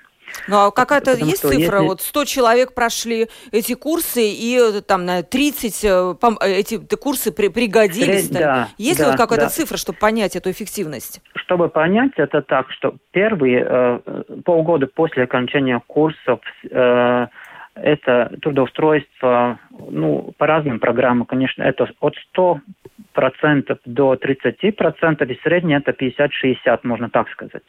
ну, 0.48 0.68
а 0.68 0.72
какая-то 0.72 1.12
есть 1.12 1.42
цифра? 1.42 1.80
Если... 1.80 1.88
Вот 1.88 2.02
100 2.02 2.26
человек 2.26 2.74
прошли 2.74 3.28
эти 3.52 3.74
курсы, 3.74 4.22
и 4.30 4.58
э, 4.58 4.82
там 4.82 5.06
на 5.06 5.24
30 5.24 5.84
эти 5.84 6.96
курсы 6.96 7.34
при, 7.34 7.50
пригодились. 7.50 8.28
Сред... 8.28 8.40
Да, 8.40 8.68
есть 8.78 9.00
да, 9.00 9.06
ли 9.06 9.12
вот 9.12 9.18
какая-то 9.18 9.46
да. 9.46 9.50
цифра, 9.50 9.76
чтобы 9.76 9.98
понять 10.00 10.38
эту 10.38 10.50
эффективность? 10.52 11.22
Чтобы 11.36 11.68
понять, 11.68 12.14
это 12.16 12.42
так, 12.42 12.72
что 12.72 12.96
первые 13.12 13.66
э, 13.68 14.00
полгода 14.46 14.88
после 14.88 15.24
окончания 15.24 15.82
курсов 15.86 16.40
э, 16.70 17.28
это 17.76 18.36
трудоустройство, 18.42 19.60
ну, 19.90 20.34
по 20.38 20.48
разным 20.48 20.80
программам, 20.80 21.26
конечно, 21.26 21.64
это 21.64 21.90
от 22.00 22.16
100% 22.36 23.80
до 23.86 24.14
30%, 24.16 25.26
и 25.26 25.40
среднее 25.44 25.82
это 25.84 25.92
50-60, 25.92 26.80
можно 26.84 27.10
так 27.10 27.30
сказать. 27.30 27.64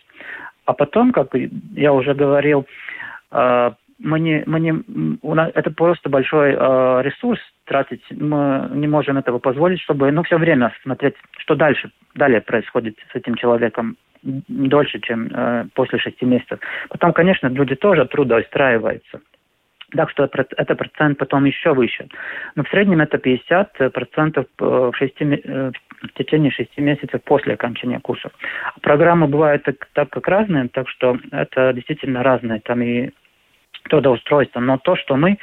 А 0.64 0.72
потом, 0.72 1.12
как 1.12 1.34
я 1.74 1.92
уже 1.92 2.14
говорил, 2.14 2.66
э, 3.30 3.70
мы 3.98 4.20
не, 4.20 4.42
мы 4.46 4.60
не, 4.60 4.74
у 5.22 5.34
нас, 5.34 5.50
это 5.54 5.70
просто 5.70 6.08
большой 6.08 6.52
э, 6.52 7.02
ресурс 7.02 7.40
тратить, 7.64 8.02
мы 8.10 8.68
не 8.72 8.88
можем 8.88 9.18
этого 9.18 9.38
позволить, 9.38 9.80
чтобы 9.80 10.10
ну, 10.10 10.22
все 10.24 10.38
время 10.38 10.72
смотреть, 10.82 11.14
что 11.38 11.54
дальше, 11.54 11.90
далее 12.14 12.40
происходит 12.40 12.96
с 13.12 13.16
этим 13.16 13.34
человеком 13.36 13.96
дольше, 14.22 15.00
чем 15.00 15.28
э, 15.32 15.66
после 15.74 15.98
шести 15.98 16.24
месяцев. 16.24 16.58
Потом, 16.88 17.12
конечно, 17.12 17.48
люди 17.48 17.74
тоже 17.74 18.06
трудоустраиваются. 18.06 19.20
Так 19.94 20.10
что 20.10 20.24
это 20.24 20.74
процент 20.74 21.18
потом 21.18 21.44
еще 21.44 21.74
выше. 21.74 22.08
Но 22.54 22.64
в 22.64 22.68
среднем 22.68 23.00
это 23.00 23.18
50 23.18 23.92
процентов 23.92 24.46
э, 24.58 24.64
в, 24.64 24.92
шести, 24.96 25.24
э, 25.24 25.70
в 26.02 26.12
течение 26.14 26.50
шести 26.50 26.80
месяцев 26.80 27.22
после 27.24 27.54
окончания 27.54 28.00
курсов. 28.00 28.32
Программы 28.80 29.26
бывают 29.26 29.64
так, 29.64 29.86
так 29.92 30.10
как 30.10 30.26
разные, 30.28 30.68
так 30.68 30.88
что 30.88 31.18
это 31.30 31.72
действительно 31.74 32.22
разные. 32.22 32.60
Там 32.60 32.80
и 32.82 33.10
трудоустройство. 33.84 34.60
Но 34.60 34.78
то, 34.78 34.96
что 34.96 35.16
мы, 35.16 35.38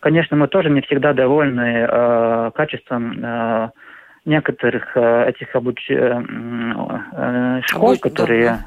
конечно, 0.00 0.36
мы 0.36 0.48
тоже 0.48 0.70
не 0.70 0.80
всегда 0.80 1.12
довольны 1.12 1.86
э, 1.88 2.50
качеством 2.54 3.24
э, 3.24 3.70
некоторых 4.24 4.96
э, 4.96 5.28
этих 5.28 5.54
обуч... 5.54 5.88
э, 5.88 5.94
э, 7.12 7.60
школ, 7.66 7.90
Обуч... 7.90 8.00
которые 8.00 8.44
да 8.44 8.60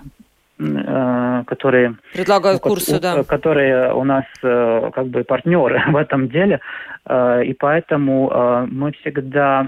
которые 0.58 1.96
предлагают 2.14 2.62
курсы, 2.62 3.00
да, 3.00 3.24
которые 3.24 3.94
у 3.94 4.04
нас 4.04 4.26
э, 4.42 4.92
как 4.94 5.08
бы 5.08 5.24
партнеры 5.24 5.84
в 5.92 5.96
этом 5.96 6.30
деле, 6.30 6.60
э, 7.06 7.44
и 7.46 7.54
поэтому 7.54 8.66
мы 8.70 8.92
всегда 8.94 9.66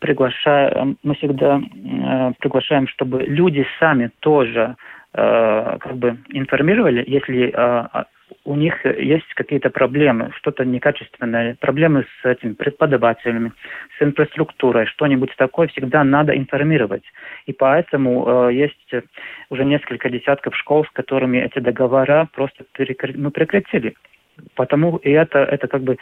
приглашаем, 0.00 0.98
мы 1.02 1.14
всегда 1.14 1.60
приглашаем, 2.38 2.86
чтобы 2.88 3.22
люди 3.22 3.66
сами 3.78 4.10
тоже 4.20 4.76
как 5.12 5.96
бы 5.96 6.18
информировали, 6.28 7.04
если 7.06 7.52
у 8.44 8.56
них 8.56 8.84
есть 8.84 9.32
какие-то 9.34 9.70
проблемы, 9.70 10.30
что-то 10.36 10.64
некачественное, 10.64 11.56
проблемы 11.60 12.04
с 12.20 12.24
этими 12.24 12.52
преподавателями, 12.52 13.52
с 13.98 14.02
инфраструктурой, 14.02 14.86
что-нибудь 14.86 15.34
такое 15.36 15.68
всегда 15.68 16.04
надо 16.04 16.36
информировать. 16.36 17.04
И 17.46 17.52
поэтому 17.52 18.48
э, 18.48 18.54
есть 18.54 18.92
уже 19.50 19.64
несколько 19.64 20.10
десятков 20.10 20.56
школ, 20.56 20.84
с 20.84 20.90
которыми 20.90 21.38
эти 21.38 21.58
договора 21.58 22.28
просто 22.32 22.64
перекр... 22.72 23.12
ну, 23.14 23.30
прекратили. 23.30 23.94
Потому 24.54 24.96
и 24.96 25.10
это, 25.10 25.38
это 25.38 25.68
как 25.68 25.82
бы 25.82 25.96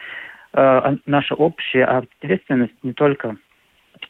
э, 0.52 0.96
наша 1.06 1.34
общая 1.34 1.84
ответственность 1.84 2.74
не 2.82 2.92
только 2.92 3.36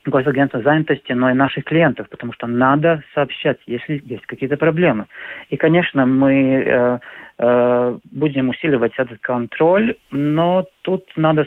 госагентства 0.04 0.62
занятости, 0.62 1.12
но 1.12 1.30
и 1.30 1.34
наших 1.34 1.64
клиентов, 1.64 2.08
потому 2.08 2.32
что 2.32 2.46
надо 2.46 3.02
сообщать, 3.14 3.58
если 3.66 4.02
есть 4.04 4.26
какие-то 4.26 4.56
проблемы. 4.56 5.06
И, 5.50 5.56
конечно, 5.56 6.06
мы 6.06 6.64
э, 6.64 6.98
э, 7.38 7.98
будем 8.10 8.48
усиливать 8.48 8.92
этот 8.96 9.20
контроль, 9.20 9.94
но 10.10 10.66
тут 10.82 11.04
надо 11.16 11.46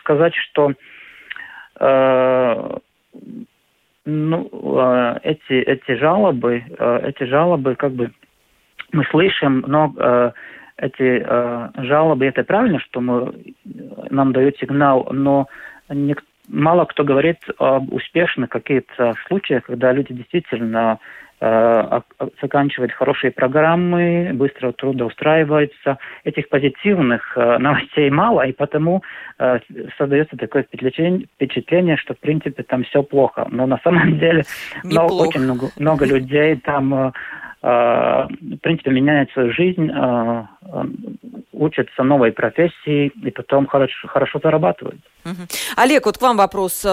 сказать, 0.00 0.34
что 0.34 0.72
э, 1.80 2.78
ну, 4.04 4.50
э, 4.52 5.18
эти, 5.22 5.52
эти 5.52 5.94
жалобы, 5.96 6.64
э, 6.78 7.00
эти 7.08 7.24
жалобы, 7.24 7.76
как 7.76 7.92
бы, 7.92 8.10
мы 8.92 9.04
слышим, 9.04 9.64
но 9.66 9.94
э, 9.96 10.32
эти 10.78 11.22
э, 11.24 11.68
жалобы, 11.76 12.26
это 12.26 12.42
правильно, 12.42 12.80
что 12.80 13.00
мы, 13.00 13.32
нам 14.10 14.32
дают 14.32 14.56
сигнал, 14.58 15.08
но 15.12 15.46
никто 15.88 16.26
мало 16.52 16.84
кто 16.84 17.02
говорит 17.02 17.38
об 17.58 17.92
успешных 17.92 18.50
каких-то 18.50 19.14
случаях, 19.26 19.64
когда 19.64 19.92
люди 19.92 20.12
действительно 20.14 20.98
э, 21.40 22.00
заканчивают 22.40 22.92
хорошие 22.92 23.30
программы, 23.32 24.30
быстро 24.34 24.72
трудоустраиваются. 24.72 25.98
Этих 26.24 26.48
позитивных 26.48 27.36
э, 27.36 27.58
новостей 27.58 28.10
мало, 28.10 28.42
и 28.42 28.52
потому 28.52 29.02
э, 29.38 29.58
создается 29.98 30.36
такое 30.36 30.62
впечатление, 30.62 31.26
впечатление, 31.34 31.96
что 31.96 32.14
в 32.14 32.18
принципе 32.18 32.62
там 32.62 32.84
все 32.84 33.02
плохо. 33.02 33.48
Но 33.50 33.66
на 33.66 33.78
самом 33.78 34.18
деле 34.20 34.44
много, 34.84 35.12
очень 35.12 35.40
много, 35.40 35.68
много 35.76 36.06
людей 36.14 36.56
там 36.56 36.94
Э, 36.94 37.12
в 37.62 38.28
принципе, 38.60 38.90
меняет 38.90 39.30
свою 39.30 39.52
жизнь, 39.52 39.88
э, 39.88 40.44
э, 40.62 40.84
учатся 41.52 42.02
новой 42.02 42.32
профессии 42.32 43.12
и 43.22 43.30
потом 43.30 43.68
хорошо, 43.68 44.08
хорошо 44.08 44.40
зарабатывают. 44.42 45.00
Угу. 45.24 45.46
Олег, 45.76 46.06
вот 46.06 46.18
к 46.18 46.22
вам 46.22 46.36
вопрос. 46.36 46.84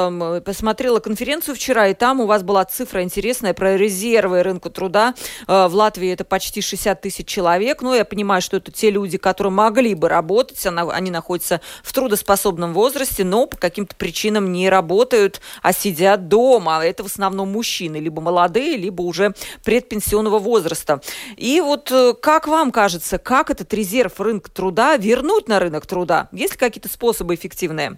Посмотрела 0.45 0.99
конференцию 0.99 1.55
вчера, 1.55 1.87
и 1.87 1.95
там 1.95 2.19
у 2.19 2.27
вас 2.27 2.43
была 2.43 2.63
цифра 2.65 3.01
интересная 3.01 3.55
про 3.55 3.75
резервы 3.75 4.43
рынка 4.43 4.69
труда. 4.69 5.15
В 5.47 5.71
Латвии 5.73 6.11
это 6.11 6.23
почти 6.23 6.61
60 6.61 7.01
тысяч 7.01 7.25
человек. 7.25 7.81
Ну, 7.81 7.95
я 7.95 8.05
понимаю, 8.05 8.43
что 8.43 8.57
это 8.57 8.71
те 8.71 8.91
люди, 8.91 9.17
которые 9.17 9.51
могли 9.51 9.95
бы 9.95 10.07
работать, 10.07 10.63
они 10.67 11.09
находятся 11.09 11.61
в 11.81 11.91
трудоспособном 11.91 12.73
возрасте, 12.73 13.23
но 13.23 13.47
по 13.47 13.57
каким-то 13.57 13.95
причинам 13.95 14.51
не 14.51 14.69
работают, 14.69 15.41
а 15.63 15.73
сидят 15.73 16.27
дома. 16.27 16.85
Это 16.85 17.01
в 17.01 17.07
основном 17.07 17.51
мужчины, 17.51 17.97
либо 17.97 18.21
молодые, 18.21 18.77
либо 18.77 19.01
уже 19.01 19.33
предпенсионного 19.65 20.37
возраста 20.37 20.58
возраста. 20.59 20.99
И 21.37 21.61
вот 21.61 21.91
э, 21.91 22.13
как 22.21 22.47
вам 22.47 22.71
кажется, 22.71 23.17
как 23.17 23.49
этот 23.49 23.73
резерв 23.73 24.19
рынка 24.19 24.51
труда 24.51 24.97
вернуть 24.97 25.47
на 25.47 25.59
рынок 25.59 25.85
труда? 25.85 26.27
Есть 26.31 26.53
ли 26.53 26.59
какие-то 26.59 26.89
способы 26.89 27.35
эффективные? 27.35 27.97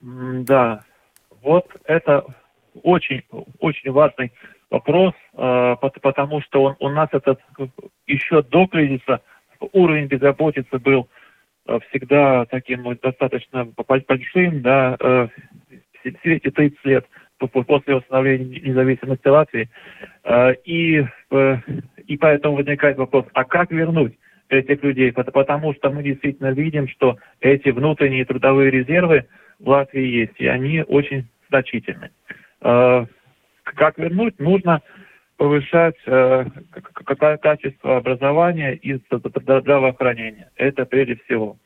Да, 0.00 0.84
вот 1.42 1.66
это 1.84 2.24
очень, 2.82 3.22
очень 3.60 3.90
важный 3.92 4.32
вопрос, 4.70 5.14
э, 5.34 5.76
потому 6.02 6.40
что 6.42 6.62
он, 6.62 6.76
у 6.80 6.88
нас 6.88 7.08
этот 7.12 7.40
еще 8.06 8.42
до 8.42 8.66
кризиса 8.66 9.20
уровень 9.72 10.06
безработицы 10.06 10.78
был 10.78 11.08
э, 11.66 11.78
всегда 11.88 12.44
таким 12.46 12.96
достаточно 13.02 13.68
большим, 13.86 14.62
да, 14.62 15.28
все 16.00 16.36
эти 16.36 16.50
30 16.50 16.84
лет 16.84 17.06
после 17.38 17.94
восстановления 17.94 18.60
независимости 18.60 19.28
Латвии. 19.28 19.68
Э, 20.24 20.54
и, 20.64 21.04
э, 21.30 21.56
и 22.06 22.16
поэтому 22.16 22.56
возникает 22.56 22.96
вопрос, 22.96 23.26
а 23.34 23.44
как 23.44 23.70
вернуть 23.70 24.14
этих 24.48 24.82
людей? 24.82 25.12
Потому 25.12 25.74
что 25.74 25.90
мы 25.90 26.02
действительно 26.02 26.52
видим, 26.52 26.88
что 26.88 27.16
эти 27.40 27.70
внутренние 27.70 28.24
трудовые 28.24 28.70
резервы 28.70 29.26
в 29.58 29.68
Латвии 29.68 30.06
есть, 30.06 30.38
и 30.38 30.46
они 30.46 30.82
очень 30.82 31.26
значительны. 31.48 32.10
Э, 32.62 33.06
как 33.64 33.98
вернуть? 33.98 34.38
Нужно 34.38 34.80
повышать 35.36 35.96
качество 37.42 37.98
образования 37.98 38.72
и 38.74 38.98
здравоохранения. 39.04 40.50
Это 40.56 40.86
прежде 40.86 41.16
всего. 41.16 41.58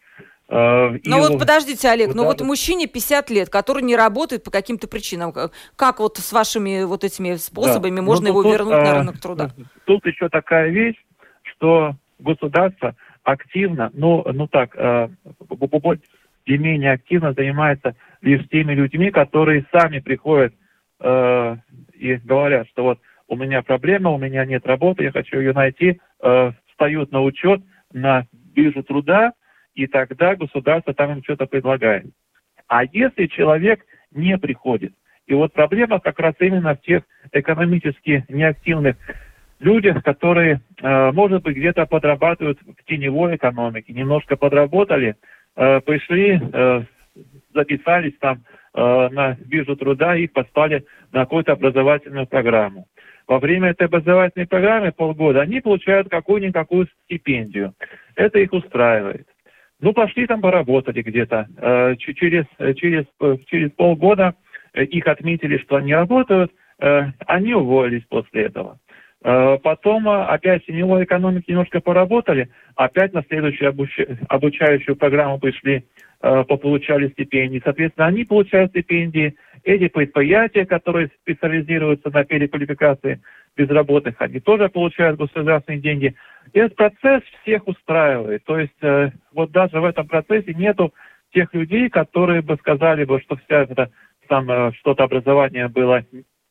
Э, 0.50 0.98
ну 1.04 1.18
вот 1.20 1.38
подождите, 1.38 1.88
Олег, 1.88 2.14
ну 2.14 2.24
вот 2.24 2.40
мужчине 2.40 2.88
50 2.88 3.30
лет, 3.30 3.48
который 3.48 3.82
не 3.82 3.94
работает 3.94 4.42
по 4.42 4.50
каким-то 4.50 4.88
причинам, 4.88 5.32
как 5.76 6.00
вот 6.00 6.18
с 6.18 6.32
вашими 6.32 6.82
вот 6.82 7.04
этими 7.04 7.34
способами 7.36 7.96
да. 7.96 8.02
можно 8.02 8.24
ну, 8.24 8.30
его 8.30 8.42
тут, 8.42 8.52
вернуть 8.52 8.74
а, 8.74 8.82
на 8.82 8.98
рынок 8.98 9.20
труда? 9.20 9.50
Тут 9.84 10.04
еще 10.06 10.28
такая 10.28 10.70
вещь, 10.70 10.96
что 11.42 11.94
государство 12.18 12.96
активно, 13.22 13.90
ну, 13.94 14.24
ну 14.32 14.48
так, 14.48 14.74
а, 14.76 15.08
и 16.46 16.58
менее 16.58 16.92
активно 16.92 17.32
занимается 17.32 17.94
лишь 18.20 18.46
теми 18.48 18.72
людьми, 18.72 19.12
которые 19.12 19.66
сами 19.72 20.00
приходят 20.00 20.52
э, 20.98 21.56
и 21.94 22.14
говорят, 22.16 22.66
что 22.68 22.82
вот 22.82 22.98
у 23.28 23.36
меня 23.36 23.62
проблема, 23.62 24.10
у 24.10 24.18
меня 24.18 24.44
нет 24.44 24.66
работы, 24.66 25.04
я 25.04 25.12
хочу 25.12 25.38
ее 25.38 25.52
найти, 25.52 26.00
э, 26.20 26.52
встают 26.70 27.12
на 27.12 27.22
учет 27.22 27.62
на 27.92 28.26
биржу 28.32 28.82
труда, 28.82 29.32
и 29.74 29.86
тогда 29.86 30.36
государство 30.36 30.94
там 30.94 31.12
им 31.12 31.22
что-то 31.22 31.46
предлагает. 31.46 32.06
А 32.66 32.84
если 32.84 33.26
человек 33.26 33.84
не 34.12 34.38
приходит, 34.38 34.92
и 35.26 35.34
вот 35.34 35.52
проблема 35.52 36.00
как 36.00 36.18
раз 36.18 36.34
именно 36.40 36.74
в 36.74 36.80
тех 36.80 37.04
экономически 37.32 38.24
неактивных 38.28 38.96
людях, 39.60 40.02
которые, 40.02 40.60
э, 40.82 41.12
может 41.12 41.42
быть, 41.42 41.56
где-то 41.56 41.86
подрабатывают 41.86 42.58
в 42.62 42.84
теневой 42.84 43.36
экономике, 43.36 43.92
немножко 43.92 44.36
подработали, 44.36 45.16
э, 45.56 45.80
пришли, 45.80 46.40
э, 46.40 46.82
записались 47.54 48.16
там 48.18 48.42
на 48.72 49.36
биржу 49.46 49.74
труда 49.74 50.14
и 50.16 50.28
попали 50.28 50.84
на 51.10 51.22
какую-то 51.22 51.54
образовательную 51.54 52.28
программу. 52.28 52.86
Во 53.26 53.40
время 53.40 53.70
этой 53.70 53.88
образовательной 53.88 54.46
программы 54.46 54.92
полгода 54.92 55.40
они 55.40 55.60
получают 55.60 56.08
какую-никакую 56.08 56.86
стипендию. 57.04 57.74
Это 58.14 58.38
их 58.38 58.52
устраивает. 58.52 59.26
Ну, 59.80 59.92
пошли 59.92 60.26
там 60.26 60.40
поработали 60.40 61.02
где-то. 61.02 61.46
Э, 61.56 61.96
через, 61.96 62.44
через, 62.76 63.04
через 63.46 63.70
полгода 63.72 64.34
э, 64.74 64.84
их 64.84 65.06
отметили, 65.06 65.56
что 65.58 65.76
они 65.76 65.94
работают, 65.94 66.52
э, 66.80 67.06
они 67.26 67.54
уволились 67.54 68.04
после 68.08 68.44
этого. 68.44 68.78
Потом 69.22 70.08
опять 70.08 70.64
теневой 70.64 71.04
экономике 71.04 71.52
немножко 71.52 71.82
поработали, 71.82 72.48
опять 72.74 73.12
на 73.12 73.22
следующую 73.28 73.68
обуч... 73.68 74.00
обучающую 74.30 74.96
программу 74.96 75.38
пришли, 75.38 75.84
получали 76.20 77.08
стипендии. 77.10 77.60
Соответственно, 77.62 78.06
они 78.06 78.24
получают 78.24 78.70
стипендии. 78.70 79.34
Эти 79.62 79.88
предприятия, 79.88 80.64
которые 80.64 81.10
специализируются 81.20 82.08
на 82.08 82.24
переквалификации 82.24 83.20
безработных, 83.56 84.16
они 84.20 84.40
тоже 84.40 84.68
получают 84.68 85.18
государственные 85.18 85.80
деньги. 85.80 86.14
И 86.52 86.58
этот 86.58 86.76
процесс 86.76 87.22
всех 87.42 87.66
устраивает. 87.68 88.44
То 88.44 88.58
есть 88.58 88.82
э, 88.82 89.10
вот 89.32 89.50
даже 89.50 89.80
в 89.80 89.84
этом 89.84 90.06
процессе 90.06 90.54
нету 90.54 90.94
тех 91.32 91.52
людей, 91.54 91.88
которые 91.88 92.42
бы 92.42 92.56
сказали 92.56 93.04
бы, 93.04 93.20
что 93.20 93.36
вся 93.36 93.62
это 93.62 93.90
там 94.28 94.50
э, 94.50 94.72
что-то 94.74 95.04
образование 95.04 95.68
было 95.68 96.04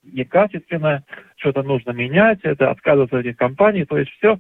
некачественное, 0.04 1.04
что-то 1.38 1.64
нужно 1.64 1.92
менять, 1.92 2.40
это 2.44 2.70
отказываться 2.70 3.18
от 3.18 3.26
этих 3.26 3.38
компаний, 3.38 3.86
то 3.86 3.98
есть 3.98 4.12
все 4.12 4.38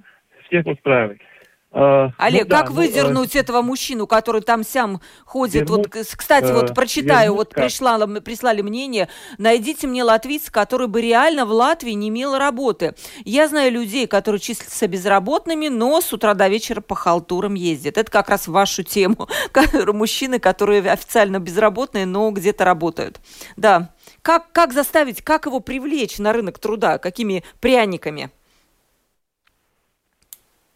всех 0.48 0.65
устраивает. 0.67 1.22
Uh, 1.71 2.10
Олег, 2.17 2.49
ну, 2.49 2.55
как 2.55 2.69
да, 2.69 2.73
выдернуть 2.73 3.36
ну, 3.36 3.39
этого 3.39 3.62
мужчину, 3.62 4.08
который 4.08 4.41
там 4.41 4.63
сям 4.63 5.01
ходит? 5.23 5.69
Вернуть, 5.69 5.95
вот, 5.95 6.08
кстати, 6.17 6.51
вот 6.51 6.73
прочитаю, 6.73 7.36
вот 7.36 7.49
пришла, 7.53 7.99
прислали 8.21 8.63
мнение, 8.63 9.08
найдите 9.38 9.86
мне 9.86 10.03
латвийца, 10.03 10.51
который 10.51 10.88
бы 10.88 10.99
реально 10.99 11.45
в 11.45 11.51
Латвии 11.51 11.91
не 11.91 12.10
имел 12.10 12.39
работы. 12.39 12.95
Я 13.23 13.47
знаю 13.47 13.71
людей, 13.71 14.08
которые 14.08 14.39
числятся 14.39 14.88
безработными, 14.88 15.67
но 15.67 16.01
с 16.01 16.12
утра 16.12 16.34
до 16.34 16.47
вечера 16.47 16.82
по 16.82 16.95
халтурам 16.95 17.53
ездят. 17.53 17.99
Это 17.99 18.12
как 18.12 18.29
раз 18.29 18.47
в 18.47 18.51
вашу 18.51 18.82
тему. 18.82 19.27
Мужчины, 19.93 20.39
которые 20.39 20.82
официально 20.91 21.39
безработные, 21.39 22.08
но 22.08 22.32
где-то 22.32 22.65
работают. 22.65 23.19
Да. 23.58 23.93
Как, 24.23 24.51
как 24.53 24.73
заставить, 24.73 25.21
как 25.21 25.45
его 25.45 25.60
привлечь 25.60 26.17
на 26.17 26.34
рынок 26.34 26.58
труда? 26.58 26.97
Какими 26.97 27.43
пряниками? 27.60 28.32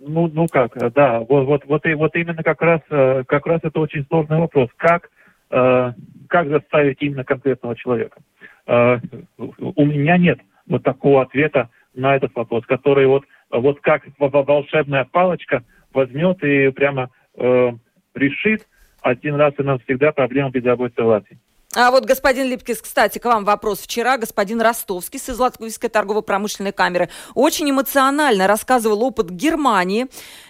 Ну, 0.05 0.29
ну 0.33 0.47
как, 0.47 0.75
э, 0.75 0.89
да, 0.89 1.19
вот, 1.21 1.45
вот, 1.45 1.65
вот, 1.65 1.85
и, 1.85 1.93
вот 1.93 2.15
именно 2.15 2.43
как 2.43 2.61
раз, 2.61 2.81
э, 2.89 3.23
как 3.25 3.45
раз 3.45 3.61
это 3.63 3.79
очень 3.79 4.05
сложный 4.07 4.37
вопрос. 4.37 4.69
Как, 4.75 5.09
э, 5.49 5.93
как 6.27 6.49
заставить 6.49 7.01
именно 7.01 7.23
конкретного 7.23 7.75
человека? 7.75 8.19
У 8.65 9.85
меня 9.85 10.17
нет 10.17 10.39
вот 10.67 10.83
такого 10.83 11.21
ответа 11.21 11.69
на 11.93 12.15
этот 12.15 12.33
вопрос, 12.33 12.65
который 12.65 13.07
вот, 13.07 13.25
вот 13.49 13.81
как 13.81 14.03
волшебная 14.17 15.03
палочка 15.03 15.63
возьмет 15.93 16.41
и 16.43 16.69
прямо 16.69 17.09
решит 18.15 18.65
один 19.01 19.35
раз 19.35 19.53
и 19.57 19.63
навсегда 19.63 20.13
проблему 20.13 20.49
безработицы 20.49 21.03
в 21.03 21.07
Латвии. 21.07 21.39
А 21.75 21.89
вот, 21.89 22.05
господин 22.05 22.49
Липкис, 22.49 22.83
кстати, 22.83 23.17
к 23.17 23.25
вам 23.25 23.45
вопрос. 23.45 23.79
Вчера 23.79 24.17
господин 24.17 24.61
Ростовский 24.61 25.19
с 25.19 25.35
Латвийской 25.35 25.89
торгово-промышленной 25.89 26.71
камеры 26.71 27.09
очень 27.33 27.67
эмоционально 27.71 28.45
рассказывал 28.45 29.01
опыт 29.01 29.31
Германии, 29.31 30.05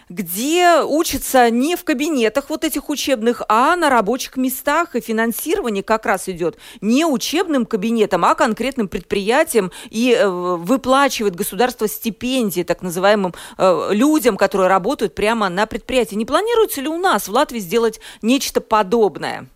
где 0.10 0.82
учатся 0.84 1.50
не 1.50 1.78
в 1.78 1.86
кабинетах 1.86 2.50
вот 2.50 2.66
этих 2.66 2.90
учебных, 2.90 3.42
а 3.48 3.78
на 3.78 3.90
рабочих 3.90 4.36
местах. 4.36 4.98
И 4.98 5.00
финансирование 5.00 5.82
как 5.82 6.06
раз 6.06 6.28
идет 6.28 6.58
не 6.82 7.06
учебным 7.06 7.66
кабинетом, 7.66 8.26
а 8.26 8.36
конкретным 8.36 8.90
предприятием. 8.90 9.72
И 9.90 10.12
э, 10.12 10.28
выплачивает 10.28 11.36
государство 11.36 11.88
стипендии 11.88 12.64
так 12.64 12.82
называемым 12.82 13.34
э, 13.58 13.90
людям, 13.92 14.36
которые 14.36 14.68
работают 14.68 15.16
прямо 15.16 15.48
на 15.48 15.68
предприятии. 15.68 16.16
Не 16.16 16.26
планируется 16.26 16.82
ли 16.82 16.90
у 16.90 16.98
нас 16.98 17.30
в 17.30 17.32
Латвии 17.32 17.60
сделать 17.60 18.02
нечто 18.22 18.60
подобное? 18.60 19.48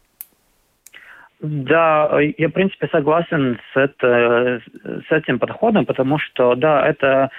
Да, 1.40 2.20
я, 2.38 2.48
в 2.48 2.52
принципе, 2.52 2.88
согласен 2.88 3.60
с, 3.72 3.78
это, 3.78 4.62
с 4.84 5.12
этим 5.12 5.38
подходом, 5.38 5.86
потому 5.86 6.18
что, 6.18 6.56
да, 6.56 6.88
это, 6.88 7.30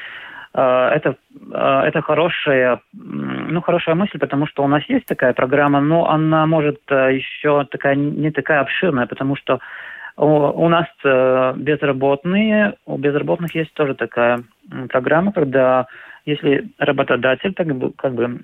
э, 0.54 0.90
это, 0.94 1.16
э, 1.52 1.80
это 1.86 2.00
хорошая, 2.02 2.80
ну, 2.92 3.60
хорошая 3.60 3.96
мысль, 3.96 4.18
потому 4.20 4.46
что 4.46 4.62
у 4.62 4.68
нас 4.68 4.84
есть 4.88 5.06
такая 5.06 5.32
программа, 5.32 5.80
но 5.80 6.08
она 6.08 6.46
может 6.46 6.80
э, 6.90 7.16
еще 7.16 7.64
такая, 7.64 7.96
не 7.96 8.30
такая 8.30 8.60
обширная, 8.60 9.06
потому 9.06 9.34
что 9.36 9.58
у 10.20 10.68
нас 10.68 10.86
безработные, 11.04 12.74
у 12.86 12.98
безработных 12.98 13.54
есть 13.54 13.72
тоже 13.74 13.94
такая 13.94 14.40
программа, 14.88 15.32
когда 15.32 15.86
если 16.28 16.68
работодатель 16.78 17.54
так 17.54 17.66
как 17.96 18.14
бы 18.14 18.40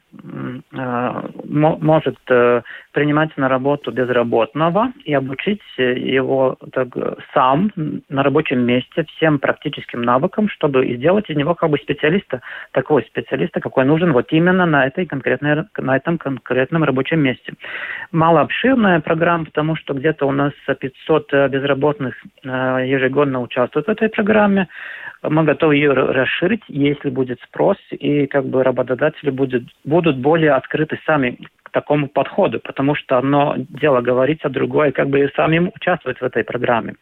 э, 0.72 1.22
может 1.42 2.16
э, 2.30 2.62
принимать 2.92 3.36
на 3.36 3.48
работу 3.48 3.92
безработного 3.92 4.92
и 5.04 5.12
обучить 5.12 5.60
его 5.76 6.56
так, 6.72 6.88
сам 7.34 7.70
на 8.08 8.22
рабочем 8.22 8.60
месте 8.60 9.04
всем 9.04 9.38
практическим 9.38 10.00
навыкам, 10.00 10.48
чтобы 10.48 10.96
сделать 10.96 11.28
из 11.28 11.36
него 11.36 11.54
как 11.54 11.68
бы 11.70 11.76
специалиста, 11.76 12.40
такого 12.72 13.02
специалиста, 13.02 13.60
какой 13.60 13.84
нужен 13.84 14.12
вот 14.12 14.32
именно 14.32 14.64
на, 14.64 14.86
этой 14.86 15.04
конкретной, 15.04 15.64
на 15.76 15.96
этом 15.96 16.16
конкретном 16.16 16.84
рабочем 16.84 17.20
месте. 17.20 17.52
Малообширная 18.12 19.00
программа, 19.00 19.44
потому 19.44 19.76
что 19.76 19.92
где-то 19.92 20.26
у 20.26 20.32
нас 20.32 20.52
500 20.66 21.50
безработных 21.50 22.14
э, 22.44 22.48
ежегодно 22.86 23.42
участвуют 23.42 23.88
в 23.88 23.90
этой 23.90 24.08
программе. 24.08 24.68
Мы 25.22 25.44
готовы 25.44 25.76
ее 25.76 25.92
расширить, 25.92 26.62
если 26.68 27.08
будет 27.10 27.40
спрос, 27.42 27.73
и 27.90 28.26
как 28.26 28.46
бы 28.46 28.62
работодатели 28.62 29.30
будут, 29.30 29.64
будут 29.84 30.18
более 30.18 30.52
открыты 30.52 30.98
сами 31.06 31.38
к 31.62 31.70
такому 31.70 32.08
подходу, 32.08 32.60
потому 32.60 32.94
что 32.94 33.18
одно 33.18 33.54
дело 33.56 34.00
говорить, 34.00 34.40
а 34.42 34.48
другое 34.48 34.92
как 34.92 35.08
бы 35.08 35.30
самим 35.34 35.70
участвовать 35.74 36.20
в 36.20 36.24
этой 36.24 36.44
программе. 36.44 36.94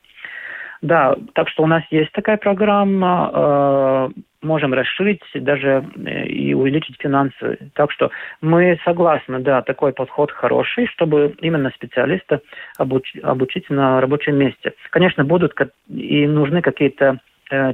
Да, 0.83 1.15
так 1.35 1.49
что 1.49 1.63
у 1.63 1.67
нас 1.69 1.85
есть 1.91 2.11
такая 2.11 2.37
программа, 2.37 3.31
э, 3.33 4.09
можем 4.43 4.75
расширить 4.75 5.23
даже 5.33 5.85
э, 5.95 6.27
и 6.27 6.55
увеличить 6.55 6.97
финансы. 7.01 7.71
Так 7.75 7.93
что 7.93 8.11
мы 8.41 8.77
согласны, 8.85 9.39
да, 9.39 9.63
такой 9.63 9.93
подход 9.93 10.33
хороший, 10.33 10.89
чтобы 10.89 11.37
именно 11.41 11.71
специалиста 11.71 12.41
обуч, 12.79 13.15
обучить 13.23 13.71
на 13.71 14.01
рабочем 14.01 14.35
месте. 14.35 14.73
Конечно, 14.91 15.25
будут 15.25 15.55
и 15.89 16.27
нужны 16.27 16.63
какие-то 16.63 17.21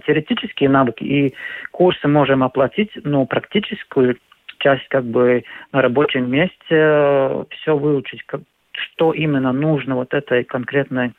теоретические 0.07 0.69
навыки 0.69 1.05
и 1.05 1.35
курсы 1.71 2.09
можем 2.09 2.43
оплатить, 2.43 2.91
но 3.05 3.27
практическую 3.27 4.17
часть 4.59 4.89
как 4.89 5.05
бы 5.05 5.45
на 5.73 5.83
рабочем 5.83 6.31
месте 6.31 6.55
э, 6.71 7.45
все 7.51 7.77
выучить, 7.77 8.23
как, 8.27 8.41
что 8.73 9.13
именно 9.13 9.53
нужно 9.53 9.95
вот 9.95 10.13
этой 10.15 10.45
конкретной 10.45 11.13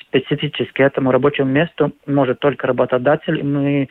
специфически 0.00 0.82
этому 0.82 1.12
рабочему 1.12 1.50
месту 1.50 1.92
может 2.06 2.40
только 2.40 2.66
работодатель. 2.66 3.42
Мы 3.44 3.88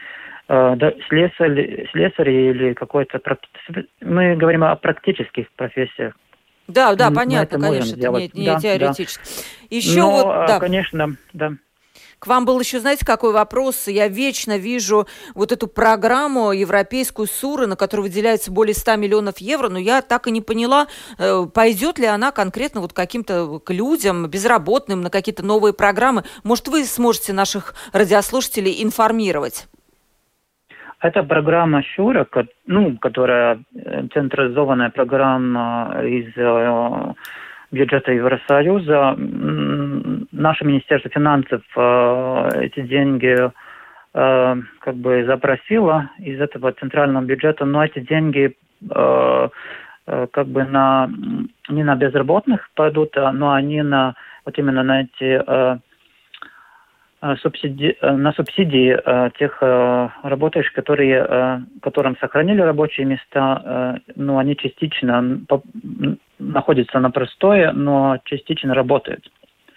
э, 0.48 0.76
да, 0.76 0.94
слесарь, 1.08 1.88
слесарь 1.92 2.30
или 2.30 2.74
какой-то... 2.74 3.22
Мы 4.02 4.36
говорим 4.36 4.64
о 4.64 4.76
практических 4.76 5.50
профессиях. 5.54 6.14
Да, 6.68 6.94
да, 6.94 7.10
понятно, 7.10 7.60
конечно, 7.60 7.96
это 7.96 8.12
не, 8.12 8.32
не 8.34 8.46
да, 8.46 8.60
теоретически. 8.60 9.24
Да. 9.24 9.76
Еще 9.76 10.00
Но, 10.02 10.12
вот, 10.12 10.48
да. 10.48 10.60
конечно, 10.60 11.16
да. 11.34 11.54
К 12.20 12.28
вам 12.28 12.46
был 12.46 12.60
еще, 12.60 12.80
знаете, 12.80 13.06
какой 13.06 13.32
вопрос? 13.32 13.88
Я 13.88 14.10
вечно 14.10 14.58
вижу 14.58 15.08
вот 15.36 15.54
эту 15.54 15.68
программу 15.68 16.52
европейскую 16.52 17.28
СУРы, 17.28 17.66
на 17.66 17.78
которую 17.78 18.08
выделяется 18.08 18.52
более 18.52 18.74
100 18.76 18.98
миллионов 18.98 19.38
евро, 19.38 19.70
но 19.70 19.80
я 19.80 20.02
так 20.02 20.28
и 20.28 20.32
не 20.32 20.42
поняла, 20.42 20.88
э, 21.18 21.46
пойдет 21.54 21.98
ли 21.98 22.06
она 22.06 22.32
конкретно 22.32 22.82
вот 22.82 22.92
каким-то 22.92 23.60
к 23.60 23.72
людям, 23.72 24.28
безработным, 24.28 25.02
на 25.02 25.10
какие-то 25.10 25.46
новые 25.46 25.74
программы. 25.74 26.24
Может, 26.44 26.68
вы 26.68 26.84
сможете 26.84 27.32
наших 27.32 27.74
радиослушателей 27.94 28.84
информировать? 28.84 29.68
Это 31.02 31.24
программа 31.24 31.82
Шура, 31.96 32.28
ну, 32.66 32.98
которая 32.98 33.64
э, 33.74 34.08
централизованная 34.14 34.90
программа 34.90 36.02
из 36.04 36.36
э, 36.36 37.14
бюджета 37.72 38.12
Евросоюза. 38.12 39.16
Наше 40.32 40.66
Министерство 40.66 41.12
финансов 41.12 41.62
э, 41.76 42.50
эти 42.62 42.82
деньги 42.82 43.36
э, 44.14 44.56
как 44.80 44.96
бы 44.96 45.26
запросило 45.26 46.10
из 46.20 46.40
этого 46.40 46.72
центрального 46.74 47.24
бюджета, 47.24 47.66
но 47.66 47.84
эти 47.84 48.00
деньги 48.00 48.56
э, 48.90 49.50
как 50.06 50.48
бы 50.48 50.64
на 50.64 51.10
не 51.70 51.84
на 51.84 51.96
безработных 51.96 52.70
пойдут, 52.74 53.16
а, 53.16 53.32
но 53.32 53.52
они 53.54 53.84
на 53.84 54.16
вот 54.44 54.58
именно 54.58 54.82
на 54.82 55.02
эти 55.02 55.80
субсиди, 57.42 57.98
на 58.02 58.32
субсидии 58.34 58.98
тех 59.38 59.62
работающих, 60.24 60.74
которые, 60.74 61.66
которым 61.82 62.18
сохранили 62.18 62.62
рабочие 62.62 63.06
места, 63.06 64.00
ну, 64.16 64.38
они 64.38 64.56
частично 64.56 65.42
находится 66.40 67.00
на 67.00 67.12
простое, 67.12 67.72
но 67.74 68.20
частично 68.24 68.74
работает. 68.74 69.30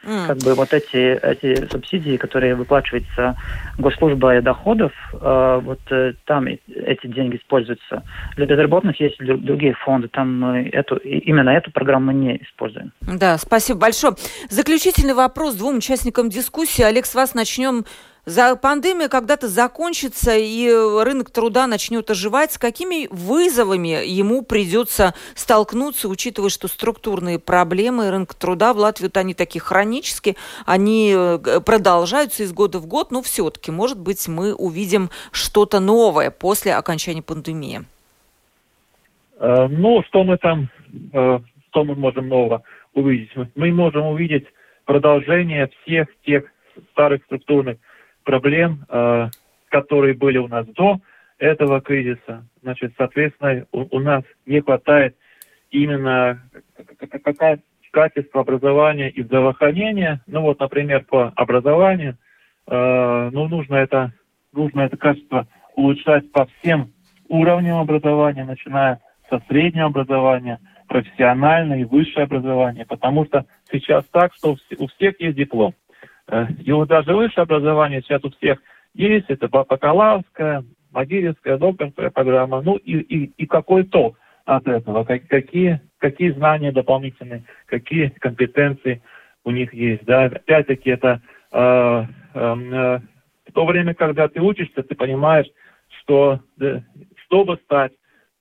Mm. 0.05 0.27
Как 0.27 0.39
бы 0.39 0.55
вот 0.55 0.73
эти, 0.73 0.97
эти 0.97 1.69
субсидии, 1.71 2.17
которые 2.17 2.55
выплачиваются 2.55 3.37
госслужбой 3.79 4.43
доходов, 4.43 4.93
э, 5.13 5.61
вот 5.63 5.81
э, 5.91 6.15
там 6.27 6.47
эти 6.47 7.07
деньги 7.07 7.37
используются. 7.37 8.03
Для 8.37 8.47
безработных 8.47 8.99
есть 9.01 9.19
другие 9.19 9.75
фонды, 9.75 10.09
там 10.09 10.41
мы 10.41 10.69
эту, 10.69 10.97
именно 10.97 11.51
эту 11.51 11.71
программу 11.71 12.07
мы 12.07 12.15
не 12.15 12.37
используем. 12.43 12.93
Да, 13.01 13.39
спасибо 13.39 13.79
большое. 13.81 14.15
Заключительный 14.51 15.15
вопрос 15.15 15.55
двум 15.55 15.77
участникам 15.77 16.29
дискуссии. 16.29 16.83
Олег, 16.83 17.07
с 17.07 17.15
вас 17.15 17.35
начнем 17.35 17.85
за 18.25 18.55
пандемия 18.55 19.09
когда-то 19.09 19.49
закончится 19.49 20.37
и 20.37 20.71
рынок 20.71 21.31
труда 21.31 21.67
начнет 21.67 22.09
оживать. 22.11 22.53
С 22.53 22.59
какими 22.59 23.09
вызовами 23.11 24.07
ему 24.07 24.43
придется 24.43 25.15
столкнуться, 25.35 26.09
учитывая, 26.09 26.49
что 26.49 26.69
структурные 26.69 27.41
проблемы 27.41 28.11
рынка 28.11 28.37
труда 28.37 28.75
в 28.75 28.79
Латвии, 28.79 29.07
вот 29.07 29.17
они 29.17 29.35
такие 29.35 29.61
хронические, 29.61 30.37
они 30.67 31.13
э, 31.17 31.61
продолжаются 31.67 32.45
из 32.45 32.53
года 32.53 32.79
в 32.79 32.87
год, 32.87 33.11
но 33.11 33.23
все-таки, 33.23 33.73
может 33.73 33.99
быть, 33.99 34.29
мы 34.29 34.55
увидим 34.55 35.11
что-то 35.33 35.81
новое 35.81 36.31
после 36.31 36.75
окончания 36.75 37.23
пандемии. 37.23 37.83
Э, 39.41 39.67
ну, 39.67 40.03
что 40.05 40.23
мы 40.23 40.37
там, 40.39 40.69
э, 41.13 41.41
что 41.71 41.85
мы 41.85 41.97
можем 41.97 42.29
нового 42.29 42.63
увидеть? 42.95 43.31
Мы 43.57 43.73
можем 43.73 44.07
увидеть 44.07 44.47
продолжение 44.85 45.69
всех 45.83 46.07
тех 46.25 46.45
старых 46.93 47.25
структурных 47.25 47.79
проблем, 48.25 48.85
э, 48.89 49.29
которые 49.69 50.15
были 50.15 50.39
у 50.39 50.49
нас 50.49 50.67
до 50.67 51.01
этого 51.39 51.81
кризиса. 51.81 52.47
Значит, 52.63 52.93
соответственно, 52.97 53.67
у, 53.73 53.97
у 53.97 54.01
нас 54.01 54.23
не 54.47 54.61
хватает 54.61 55.17
именно 55.71 56.43
какая 56.99 57.61
качество 57.93 58.41
образования 58.41 59.11
и 59.11 59.23
здравоохранения. 59.23 60.21
Ну 60.27 60.43
вот, 60.43 60.61
например, 60.61 61.05
по 61.05 61.33
образованию, 61.37 62.17
э, 62.67 63.31
ну 63.33 63.49
нужно 63.49 63.77
это, 63.77 64.13
нужно 64.53 64.83
это 64.83 64.97
качество 64.97 65.47
улучшать 65.77 66.31
по 66.33 66.47
всем 66.47 66.93
уровням 67.29 67.79
образования, 67.79 68.45
начиная 68.45 69.01
со 69.31 69.41
среднего 69.49 69.87
образования, 69.87 70.59
профессиональное 70.89 71.81
и 71.81 71.85
высшее 71.85 72.25
образование, 72.25 72.85
потому 72.85 73.25
что 73.25 73.47
сейчас 73.71 74.05
так, 74.13 74.35
что 74.35 74.57
у 74.79 74.87
всех 74.89 75.21
есть 75.21 75.37
диплом. 75.37 75.75
Э, 76.33 76.47
и 76.65 76.73
вот 76.73 76.89
даже 76.89 77.15
высшее 77.15 77.43
образование 77.43 78.01
сейчас 78.01 78.25
у 78.25 78.31
всех 78.31 78.59
есть, 78.95 79.27
это 79.29 79.49
бакалаврская, 79.49 80.65
магистерская, 80.91 81.59
докторская 81.59 82.11
программа, 82.11 82.63
ну 82.63 82.77
и, 82.77 82.99
и, 82.99 83.25
и 83.37 83.47
какой 83.47 83.85
толк 83.85 84.19
от 84.47 84.67
этого, 84.67 85.05
какие, 85.05 85.81
какие 85.99 86.31
знания 86.33 86.73
дополнительные, 86.73 87.45
какие 87.67 88.09
компетенции 88.19 89.03
у 89.45 89.51
них 89.51 89.75
есть. 89.75 90.05
Да? 90.05 90.25
Опять-таки 90.25 90.91
это 90.91 91.21
э, 91.53 92.05
эм, 92.35 92.75
э, 92.75 93.01
в 93.49 93.53
то 93.53 93.67
время, 93.67 93.95
когда 93.95 94.29
ты 94.29 94.41
учишься, 94.41 94.83
ты 94.83 94.95
понимаешь, 94.95 95.47
что 96.01 96.41
да, 96.57 96.83
чтобы 97.27 97.59
стать 97.65 97.93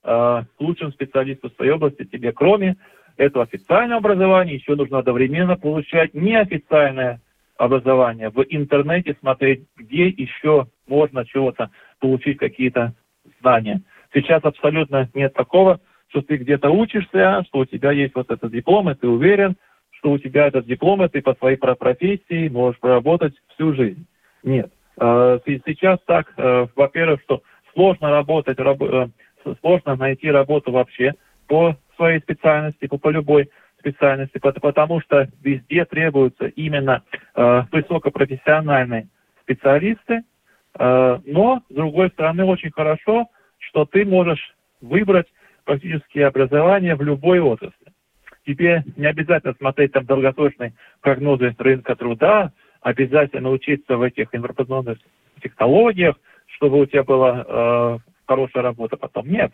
э, 0.02 0.42
лучшим 0.58 0.92
специалистом 0.92 1.50
в 1.50 1.56
своей 1.56 1.72
области, 1.72 2.04
тебе 2.04 2.32
кроме 2.32 2.76
этого 3.18 3.44
официального 3.44 3.98
образования 3.98 4.54
еще 4.54 4.76
нужно 4.76 4.98
одновременно 4.98 5.56
получать 5.56 6.14
неофициальное 6.14 7.20
образования, 7.62 8.30
в 8.30 8.44
интернете 8.48 9.16
смотреть, 9.20 9.66
где 9.76 10.08
еще 10.08 10.66
можно 10.88 11.24
чего-то 11.24 11.70
получить, 12.00 12.38
какие-то 12.38 12.92
знания. 13.40 13.82
Сейчас 14.12 14.42
абсолютно 14.44 15.08
нет 15.14 15.32
такого, 15.32 15.80
что 16.08 16.22
ты 16.22 16.38
где-то 16.38 16.70
учишься, 16.70 17.44
что 17.46 17.60
у 17.60 17.64
тебя 17.64 17.92
есть 17.92 18.16
вот 18.16 18.30
этот 18.30 18.50
диплом, 18.50 18.90
и 18.90 18.94
ты 18.94 19.06
уверен, 19.06 19.56
что 19.92 20.10
у 20.10 20.18
тебя 20.18 20.48
этот 20.48 20.66
диплом, 20.66 21.04
и 21.04 21.08
ты 21.08 21.22
по 21.22 21.34
своей 21.34 21.56
профессии 21.56 22.48
можешь 22.48 22.80
проработать 22.80 23.34
всю 23.54 23.74
жизнь. 23.74 24.06
Нет. 24.42 24.72
Э, 25.00 25.38
сейчас 25.46 26.00
так, 26.06 26.32
э, 26.36 26.66
во-первых, 26.74 27.20
что 27.22 27.42
сложно 27.74 28.10
работать, 28.10 28.58
э, 28.58 29.08
сложно 29.60 29.94
найти 29.94 30.30
работу 30.30 30.72
вообще 30.72 31.14
по 31.46 31.76
своей 31.94 32.18
специальности, 32.18 32.88
по, 32.88 32.98
по 32.98 33.10
любой 33.10 33.50
специальности, 33.82 34.38
потому 34.38 35.00
что 35.00 35.28
везде 35.42 35.84
требуются 35.84 36.46
именно 36.46 37.02
э, 37.34 37.62
высокопрофессиональные 37.72 39.08
специалисты, 39.42 40.22
э, 40.78 41.18
но, 41.26 41.62
с 41.68 41.74
другой 41.74 42.10
стороны, 42.10 42.44
очень 42.44 42.70
хорошо, 42.70 43.26
что 43.58 43.84
ты 43.84 44.04
можешь 44.04 44.54
выбрать 44.80 45.26
практически 45.64 46.20
образование 46.20 46.94
в 46.94 47.02
любой 47.02 47.40
отрасли. 47.40 47.92
Тебе 48.46 48.84
не 48.96 49.06
обязательно 49.06 49.54
смотреть 49.54 49.92
там 49.92 50.04
долгосрочные 50.04 50.74
прогнозы 51.00 51.54
рынка 51.58 51.94
труда, 51.94 52.52
обязательно 52.80 53.50
учиться 53.50 53.96
в 53.96 54.02
этих 54.02 54.28
информационных 54.32 54.98
технологиях, 55.42 56.16
чтобы 56.46 56.80
у 56.80 56.86
тебя 56.86 57.04
была 57.04 57.44
э, 57.46 57.98
хорошая 58.26 58.62
работа 58.62 58.96
потом. 58.96 59.28
Нет. 59.28 59.52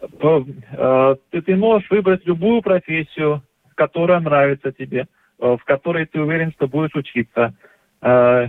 Э, 0.00 1.16
ты 1.30 1.56
можешь 1.56 1.88
выбрать 1.90 2.26
любую 2.26 2.62
профессию, 2.62 3.42
которая 3.78 4.18
нравится 4.18 4.72
тебе, 4.72 5.06
э, 5.38 5.56
в 5.56 5.64
которой 5.64 6.04
ты 6.04 6.20
уверен, 6.20 6.50
что 6.50 6.66
будешь 6.66 6.94
учиться, 6.96 7.54
э, 8.02 8.48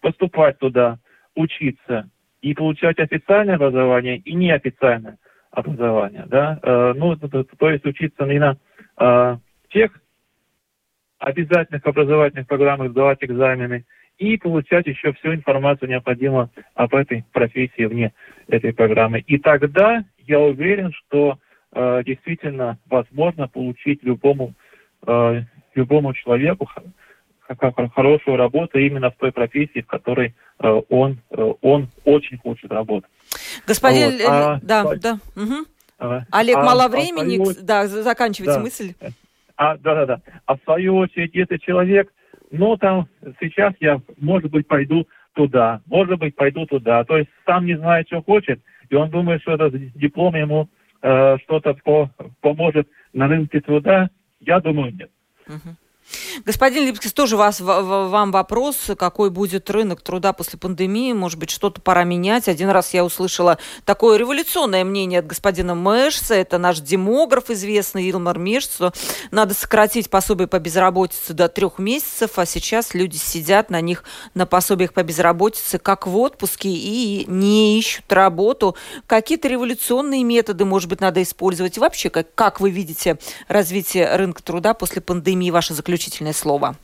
поступать 0.00 0.58
туда, 0.58 0.98
учиться 1.36 2.08
и 2.40 2.54
получать 2.54 2.98
официальное 2.98 3.56
образование 3.56 4.16
и 4.16 4.32
неофициальное 4.32 5.18
образование, 5.50 6.24
да, 6.26 6.58
э, 6.62 6.94
ну, 6.96 7.14
то 7.16 7.70
есть 7.70 7.84
учиться 7.84 8.24
не 8.24 8.38
на 8.38 8.56
тех 9.70 9.90
обязательных 11.18 11.86
образовательных 11.86 12.46
программах, 12.46 12.90
сдавать 12.90 13.18
экзамены 13.22 13.84
и 14.18 14.36
получать 14.36 14.86
еще 14.86 15.12
всю 15.14 15.34
информацию 15.34 15.88
необходимую 15.88 16.50
об 16.74 16.94
этой 16.94 17.24
профессии 17.32 17.86
вне 17.86 18.12
этой 18.48 18.72
программы. 18.74 19.20
И 19.20 19.38
тогда 19.38 20.04
я 20.18 20.40
уверен, 20.40 20.92
что 20.92 21.38
действительно 22.04 22.78
возможно 22.90 23.48
получить 23.48 24.02
любому 24.02 24.54
э, 25.06 25.42
любому 25.74 26.14
человеку 26.14 26.68
хорошую 27.94 28.36
работу 28.36 28.78
именно 28.78 29.10
в 29.10 29.16
той 29.16 29.32
профессии, 29.32 29.82
в 29.82 29.86
которой 29.86 30.34
э, 30.58 30.80
он, 30.88 31.18
э, 31.30 31.52
он 31.60 31.88
очень 32.04 32.38
хочет 32.38 32.70
работать. 32.70 33.10
Господин, 33.66 34.12
вот. 34.12 34.26
а, 34.26 34.60
да, 34.62 34.80
а, 34.82 34.96
да. 34.96 35.18
Угу. 35.36 35.66
А, 35.98 36.22
Олег, 36.30 36.56
а, 36.56 36.64
мало 36.64 36.88
времени, 36.88 37.36
свою... 37.36 37.56
да, 37.62 37.86
заканчивайте 37.86 38.54
да. 38.54 38.60
мысль. 38.60 38.94
А, 39.56 39.76
да, 39.76 39.94
да, 39.94 40.06
да. 40.06 40.20
А 40.46 40.56
в 40.56 40.60
свою 40.64 40.96
очередь, 40.96 41.34
если 41.34 41.58
человек, 41.58 42.12
ну, 42.50 42.76
там, 42.76 43.08
сейчас 43.40 43.74
я, 43.80 44.00
может 44.18 44.50
быть, 44.50 44.66
пойду 44.66 45.06
туда, 45.34 45.80
может 45.86 46.18
быть, 46.18 46.34
пойду 46.34 46.66
туда, 46.66 47.04
то 47.04 47.16
есть 47.16 47.30
сам 47.46 47.64
не 47.66 47.76
знает, 47.76 48.06
что 48.06 48.22
хочет, 48.22 48.60
и 48.90 48.94
он 48.94 49.10
думает, 49.10 49.40
что 49.42 49.52
этот 49.52 49.74
диплом 49.94 50.34
ему 50.34 50.68
э, 51.00 51.38
что-то 51.44 51.74
по, 51.84 52.10
поможет 52.40 52.88
на 53.12 53.28
рынке 53.28 53.60
труда, 53.60 54.10
я 54.46 54.60
думаю, 54.60 54.94
нет. 54.94 55.10
Господин 56.44 56.86
Липскис, 56.86 57.12
тоже 57.12 57.36
вас, 57.36 57.60
вам 57.60 58.32
вопрос, 58.32 58.90
какой 58.98 59.30
будет 59.30 59.70
рынок 59.70 60.02
труда 60.02 60.32
после 60.32 60.58
пандемии? 60.58 61.12
Может 61.12 61.38
быть, 61.38 61.50
что-то 61.50 61.80
пора 61.80 62.04
менять? 62.04 62.48
Один 62.48 62.70
раз 62.70 62.92
я 62.92 63.04
услышала 63.04 63.58
такое 63.84 64.18
революционное 64.18 64.84
мнение 64.84 65.20
от 65.20 65.26
господина 65.26 65.74
Мэшса, 65.74 66.34
это 66.34 66.58
наш 66.58 66.80
демограф 66.80 67.50
известный, 67.50 68.10
Илмар 68.10 68.38
Меш, 68.38 68.64
что 68.64 68.92
надо 69.30 69.54
сократить 69.54 70.10
пособие 70.10 70.48
по 70.48 70.58
безработице 70.58 71.32
до 71.32 71.48
трех 71.48 71.78
месяцев, 71.78 72.38
а 72.38 72.46
сейчас 72.46 72.94
люди 72.94 73.16
сидят 73.16 73.70
на 73.70 73.80
них, 73.80 74.04
на 74.34 74.46
пособиях 74.46 74.92
по 74.92 75.02
безработице, 75.02 75.78
как 75.78 76.06
в 76.06 76.16
отпуске, 76.16 76.68
и 76.68 77.24
не 77.28 77.78
ищут 77.78 78.12
работу. 78.12 78.76
Какие-то 79.06 79.48
революционные 79.48 80.24
методы, 80.24 80.64
может 80.64 80.88
быть, 80.88 81.00
надо 81.00 81.22
использовать? 81.22 81.78
Вообще, 81.78 82.10
как, 82.10 82.34
как 82.34 82.60
вы 82.60 82.70
видите 82.70 83.18
развитие 83.48 84.14
рынка 84.16 84.42
труда 84.42 84.74
после 84.74 85.00
пандемии, 85.00 85.50
ваше 85.50 85.74
заключение? 85.74 85.91
Заключительное 85.92 86.32
слово. 86.32 86.74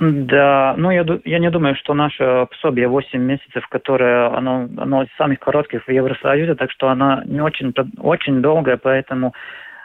Да, 0.00 0.74
ну 0.78 0.90
я, 0.90 1.04
я 1.24 1.38
не 1.38 1.50
думаю, 1.50 1.74
что 1.76 1.94
наше 1.94 2.46
пособие 2.50 2.88
8 2.88 3.20
месяцев, 3.20 3.66
которое 3.68 4.28
оно, 4.28 4.66
оно 4.78 5.02
из 5.02 5.08
самых 5.18 5.40
коротких 5.40 5.86
в 5.86 5.90
Евросоюзе, 5.90 6.54
так 6.54 6.70
что 6.70 6.88
оно 6.88 7.22
не 7.26 7.42
очень, 7.42 7.74
очень 7.98 8.40
долгое, 8.40 8.78
поэтому 8.78 9.34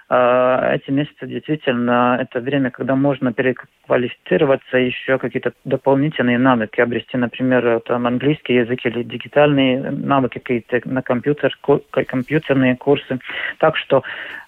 э, 0.10 0.76
эти 0.76 0.90
месяцы 0.92 1.28
действительно 1.28 2.18
это 2.22 2.40
время, 2.40 2.72
когда 2.72 2.96
можно 2.96 3.34
переквалифицироваться, 3.34 4.78
еще 4.78 5.18
какие-то 5.18 5.52
дополнительные 5.66 6.40
навыки 6.40 6.80
обрести, 6.80 7.18
например, 7.18 7.82
там 7.82 8.08
английский 8.08 8.54
язык 8.54 8.86
или 8.86 9.04
дигитальные 9.04 9.92
навыки 9.92 10.40
какие-то 10.40 10.80
на 10.86 11.02
компьютер, 11.02 11.58
компьютерные 11.92 12.78
курсы. 12.78 13.20
Так 13.60 13.76
что 13.76 14.02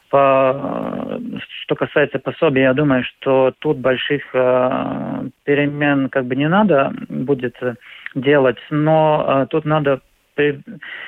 по, 0.10 1.20
что 1.64 1.76
касается 1.76 2.20
пособия, 2.20 2.64
я 2.64 2.74
думаю, 2.74 3.04
что 3.04 3.54
тут 3.60 3.78
больших 3.78 4.24
э, 4.34 5.30
перемен 5.44 6.10
как 6.10 6.26
бы 6.26 6.36
не 6.36 6.48
надо 6.48 6.94
будет 7.10 7.56
делать, 8.16 8.58
но 8.70 9.26
э, 9.28 9.48
тут 9.50 9.66
надо 9.66 10.02
при, 10.36 10.62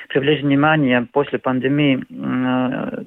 привлечь 0.08 0.42
внимание 0.42 1.06
после 1.12 1.38
пандемии 1.38 2.04
э, 2.10 3.02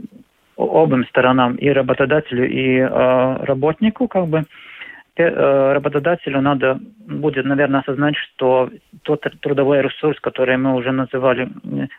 обоим 0.58 1.06
сторонам, 1.06 1.56
и 1.56 1.70
работодателю, 1.70 2.50
и 2.50 2.78
э, 2.78 3.46
работнику, 3.46 4.08
как 4.08 4.28
бы, 4.28 4.44
Э, 4.44 4.73
работодателю 5.16 6.42
надо 6.42 6.80
будет, 7.08 7.46
наверное, 7.46 7.82
осознать, 7.82 8.16
что 8.16 8.70
тот 9.04 9.24
трудовой 9.42 9.82
ресурс, 9.82 10.20
который 10.20 10.58
мы 10.58 10.74
уже 10.74 10.92
называли 10.92 11.50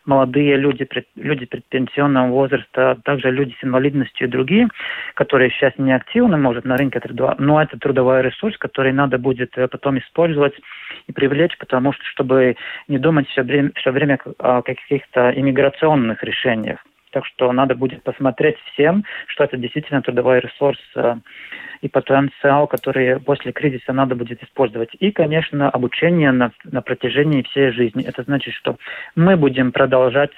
молодые 0.05 0.57
люди, 0.57 0.89
люди 1.15 1.47
предпенсионного 1.47 2.29
возраста, 2.29 2.93
а 2.93 2.97
также 2.97 3.31
люди 3.31 3.55
с 3.61 3.65
инвалидностью 3.65 4.27
и 4.27 4.31
другие, 4.31 4.69
которые 5.15 5.51
сейчас 5.51 5.73
не 5.79 5.93
активны, 5.93 6.37
может, 6.37 6.65
на 6.65 6.77
рынке 6.77 7.01
труда, 7.01 7.37
но 7.39 7.63
это 7.63 7.79
трудовой 7.79 8.23
ресурс, 8.23 8.57
который 8.59 8.93
надо 8.93 9.19
будет 9.19 9.57
э, 9.57 9.69
потом 9.69 9.99
использовать 9.99 10.55
и 11.07 11.13
привлечь, 11.13 11.57
потому 11.59 11.93
что, 11.93 12.05
чтобы 12.07 12.57
не 12.89 12.99
думать 12.99 13.29
все 13.29 13.43
время, 13.43 13.71
все 13.77 13.91
время 13.91 14.19
о 14.39 14.63
каких-то 14.63 15.31
иммиграционных 15.31 16.23
решениях. 16.23 16.79
Так 17.15 17.25
что 17.27 17.53
надо 17.53 17.77
будет 17.77 18.03
посмотреть 18.03 18.57
всем, 18.73 19.05
что 19.29 19.45
это 19.45 19.57
действительно 19.57 20.03
трудовой 20.03 20.41
ресурс 20.41 20.81
э, 20.97 21.15
и 21.81 21.89
потенциал, 21.89 22.67
который 22.67 23.21
после 23.21 23.53
кризиса 23.53 23.93
надо 23.93 24.17
будет 24.17 24.43
использовать. 24.43 24.89
И, 24.99 25.13
конечно, 25.13 25.71
обучение 25.71 26.33
на, 26.33 26.51
на 26.65 26.83
протяжении 26.83 27.43
всей 27.43 27.71
жизни. 27.71 28.05
Это 28.05 28.25
значит, 28.25 28.53
что 28.55 28.79
мы 29.15 29.37
будем 29.37 29.71
продолжать 29.71 30.33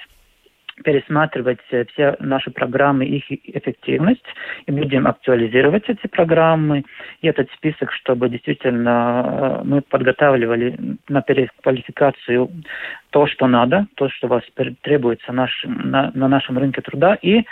пересматривать 0.83 1.59
э, 1.71 1.85
все 1.85 2.15
наши 2.19 2.51
программы, 2.51 3.05
их 3.05 3.31
эффективность, 3.31 4.25
и 4.65 4.71
будем 4.71 5.07
актуализировать 5.07 5.89
эти 5.89 6.07
программы. 6.07 6.83
И 7.21 7.27
этот 7.27 7.49
список, 7.51 7.91
чтобы 7.91 8.29
действительно 8.29 9.59
э, 9.61 9.61
мы 9.65 9.81
подготавливали 9.81 10.77
на 11.09 11.21
переквалификацию 11.21 12.49
то, 13.09 13.27
что 13.27 13.47
надо, 13.47 13.87
то, 13.95 14.09
что 14.09 14.27
вас 14.27 14.43
требуется 14.81 15.31
наш, 15.31 15.63
на, 15.65 16.11
на 16.13 16.27
нашем 16.27 16.57
рынке 16.57 16.81
труда, 16.81 17.17
и 17.21 17.43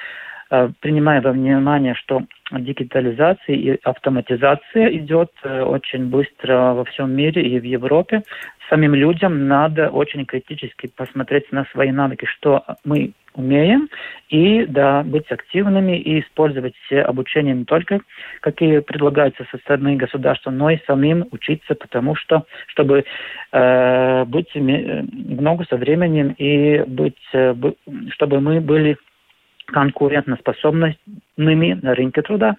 принимая 0.79 1.21
во 1.21 1.31
внимание, 1.31 1.95
что 1.95 2.23
дигитализация 2.51 3.55
и 3.55 3.79
автоматизация 3.83 4.95
идет 4.95 5.31
очень 5.43 6.05
быстро 6.05 6.73
во 6.73 6.85
всем 6.85 7.11
мире 7.11 7.41
и 7.41 7.59
в 7.59 7.63
Европе, 7.63 8.21
самим 8.69 8.95
людям 8.95 9.47
надо 9.47 9.89
очень 9.89 10.25
критически 10.25 10.87
посмотреть 10.87 11.51
на 11.51 11.65
свои 11.71 11.91
навыки, 11.91 12.25
что 12.25 12.63
мы 12.83 13.13
умеем, 13.35 13.89
и 14.29 14.65
да, 14.65 15.03
быть 15.03 15.29
активными 15.29 15.97
и 15.97 16.21
использовать 16.21 16.73
все 16.85 17.01
обучения 17.01 17.53
не 17.53 17.65
только, 17.65 17.99
какие 18.41 18.79
предлагаются 18.79 19.45
со 19.51 19.57
стороны 19.57 19.97
государства, 19.97 20.51
но 20.51 20.69
и 20.69 20.79
самим 20.87 21.25
учиться, 21.31 21.75
потому 21.75 22.15
что, 22.15 22.45
чтобы 22.67 23.03
э, 23.51 24.25
быть 24.25 24.55
много 24.55 25.65
со 25.69 25.77
временем 25.77 26.33
и 26.37 26.83
быть, 26.87 27.19
э, 27.33 27.53
чтобы 28.11 28.39
мы 28.39 28.61
были 28.61 28.97
конкурентоспособность 29.67 30.99
конкурентоспособными 31.35 31.79
на 31.81 31.95
рынке 31.95 32.21
труда. 32.21 32.55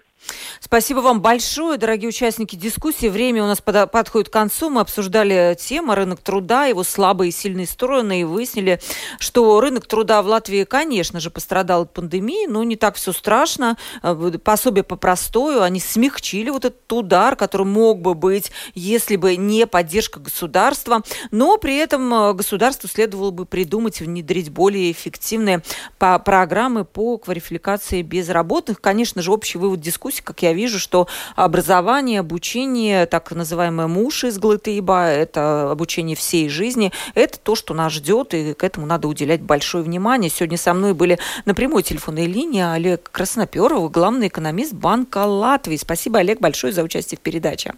Спасибо 0.59 0.99
вам 0.99 1.21
большое, 1.21 1.77
дорогие 1.77 2.09
участники 2.09 2.55
дискуссии. 2.55 3.07
Время 3.07 3.43
у 3.43 3.47
нас 3.47 3.61
под, 3.61 3.91
подходит 3.91 4.29
к 4.29 4.33
концу. 4.33 4.69
Мы 4.69 4.81
обсуждали 4.81 5.55
тему 5.59 5.93
рынок 5.93 6.19
труда, 6.19 6.65
его 6.65 6.83
слабые 6.83 7.29
и 7.29 7.31
сильные 7.31 7.67
стороны, 7.67 8.21
и 8.21 8.23
выяснили, 8.23 8.79
что 9.19 9.61
рынок 9.61 9.85
труда 9.85 10.21
в 10.23 10.27
Латвии, 10.27 10.63
конечно 10.63 11.19
же, 11.19 11.29
пострадал 11.29 11.83
от 11.83 11.93
пандемии, 11.93 12.47
но 12.47 12.63
не 12.63 12.75
так 12.75 12.95
все 12.95 13.11
страшно. 13.11 13.77
Э, 14.01 14.31
пособие 14.43 14.83
по 14.83 14.95
простою, 14.95 15.61
они 15.61 15.79
смягчили 15.79 16.49
вот 16.49 16.65
этот 16.65 16.91
удар, 16.91 17.35
который 17.35 17.67
мог 17.67 18.01
бы 18.01 18.15
быть, 18.15 18.51
если 18.73 19.15
бы 19.15 19.35
не 19.35 19.67
поддержка 19.67 20.19
государства. 20.19 21.03
Но 21.29 21.57
при 21.57 21.77
этом 21.77 22.11
э, 22.13 22.33
государству 22.33 22.89
следовало 22.89 23.31
бы 23.31 23.45
придумать, 23.45 24.01
внедрить 24.01 24.49
более 24.49 24.91
эффективные 24.91 25.61
программы 25.99 26.83
по 26.83 27.19
квалификации 27.19 28.01
безработных. 28.01 28.66
Конечно 28.75 29.21
же, 29.21 29.31
общий 29.31 29.57
вывод 29.57 29.79
дискуссии, 29.79 30.21
как 30.21 30.41
я 30.41 30.53
вижу, 30.53 30.79
что 30.79 31.07
образование, 31.35 32.19
обучение, 32.19 33.05
так 33.05 33.31
называемое 33.31 33.87
муж 33.87 34.23
из 34.23 34.37
Глытыба, 34.37 35.07
это 35.07 35.71
обучение 35.71 36.15
всей 36.15 36.49
жизни, 36.49 36.91
это 37.15 37.39
то, 37.39 37.55
что 37.55 37.73
нас 37.73 37.93
ждет, 37.93 38.33
и 38.33 38.53
к 38.53 38.63
этому 38.63 38.85
надо 38.85 39.07
уделять 39.07 39.41
большое 39.41 39.83
внимание. 39.83 40.29
Сегодня 40.29 40.57
со 40.57 40.73
мной 40.73 40.93
были 40.93 41.19
на 41.45 41.53
прямой 41.53 41.83
телефонной 41.83 42.25
линии 42.25 42.61
Олег 42.61 43.09
Красноперов, 43.11 43.91
главный 43.91 44.27
экономист 44.27 44.73
Банка 44.73 45.25
Латвии. 45.25 45.77
Спасибо, 45.77 46.19
Олег, 46.19 46.39
большое 46.39 46.73
за 46.73 46.83
участие 46.83 47.17
в 47.17 47.21
передаче. 47.21 47.73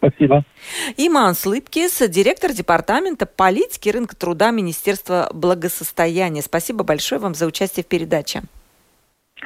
Спасибо. 0.00 0.44
Иман 0.96 1.34
Слыпкис, 1.34 1.98
директор 2.08 2.52
департамента 2.52 3.26
политики 3.26 3.90
рынка 3.90 4.16
труда 4.16 4.50
Министерства 4.50 5.28
благосостояния. 5.34 6.40
Спасибо 6.40 6.84
большое 6.84 7.20
вам 7.20 7.34
за 7.34 7.46
участие 7.46 7.84
в 7.84 7.86
передаче. 7.86 8.42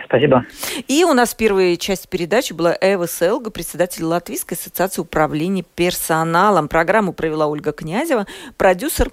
Спасибо. 0.07 0.45
И 0.89 1.05
у 1.05 1.13
нас 1.13 1.35
первая 1.35 1.77
часть 1.77 2.09
передачи 2.09 2.53
была 2.53 2.77
Эва 2.81 3.07
Селга, 3.07 3.51
председатель 3.51 4.05
Латвийской 4.05 4.55
ассоциации 4.55 5.03
управления 5.03 5.65
персоналом. 5.75 6.69
Программу 6.69 7.13
провела 7.13 7.47
Ольга 7.47 7.73
Князева, 7.73 8.27
продюсер 8.57 9.11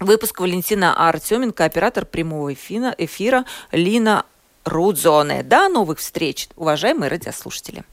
выпуска 0.00 0.42
Валентина 0.42 1.08
Артеменко, 1.08 1.64
оператор 1.64 2.04
прямого 2.04 2.52
эфира, 2.52 2.94
эфира 2.96 3.44
Лина 3.72 4.24
Рудзоне. 4.64 5.42
До 5.42 5.68
новых 5.68 5.98
встреч, 5.98 6.48
уважаемые 6.56 7.10
радиослушатели. 7.10 7.84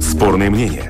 Спорные 0.00 0.50
мнения 0.50 0.89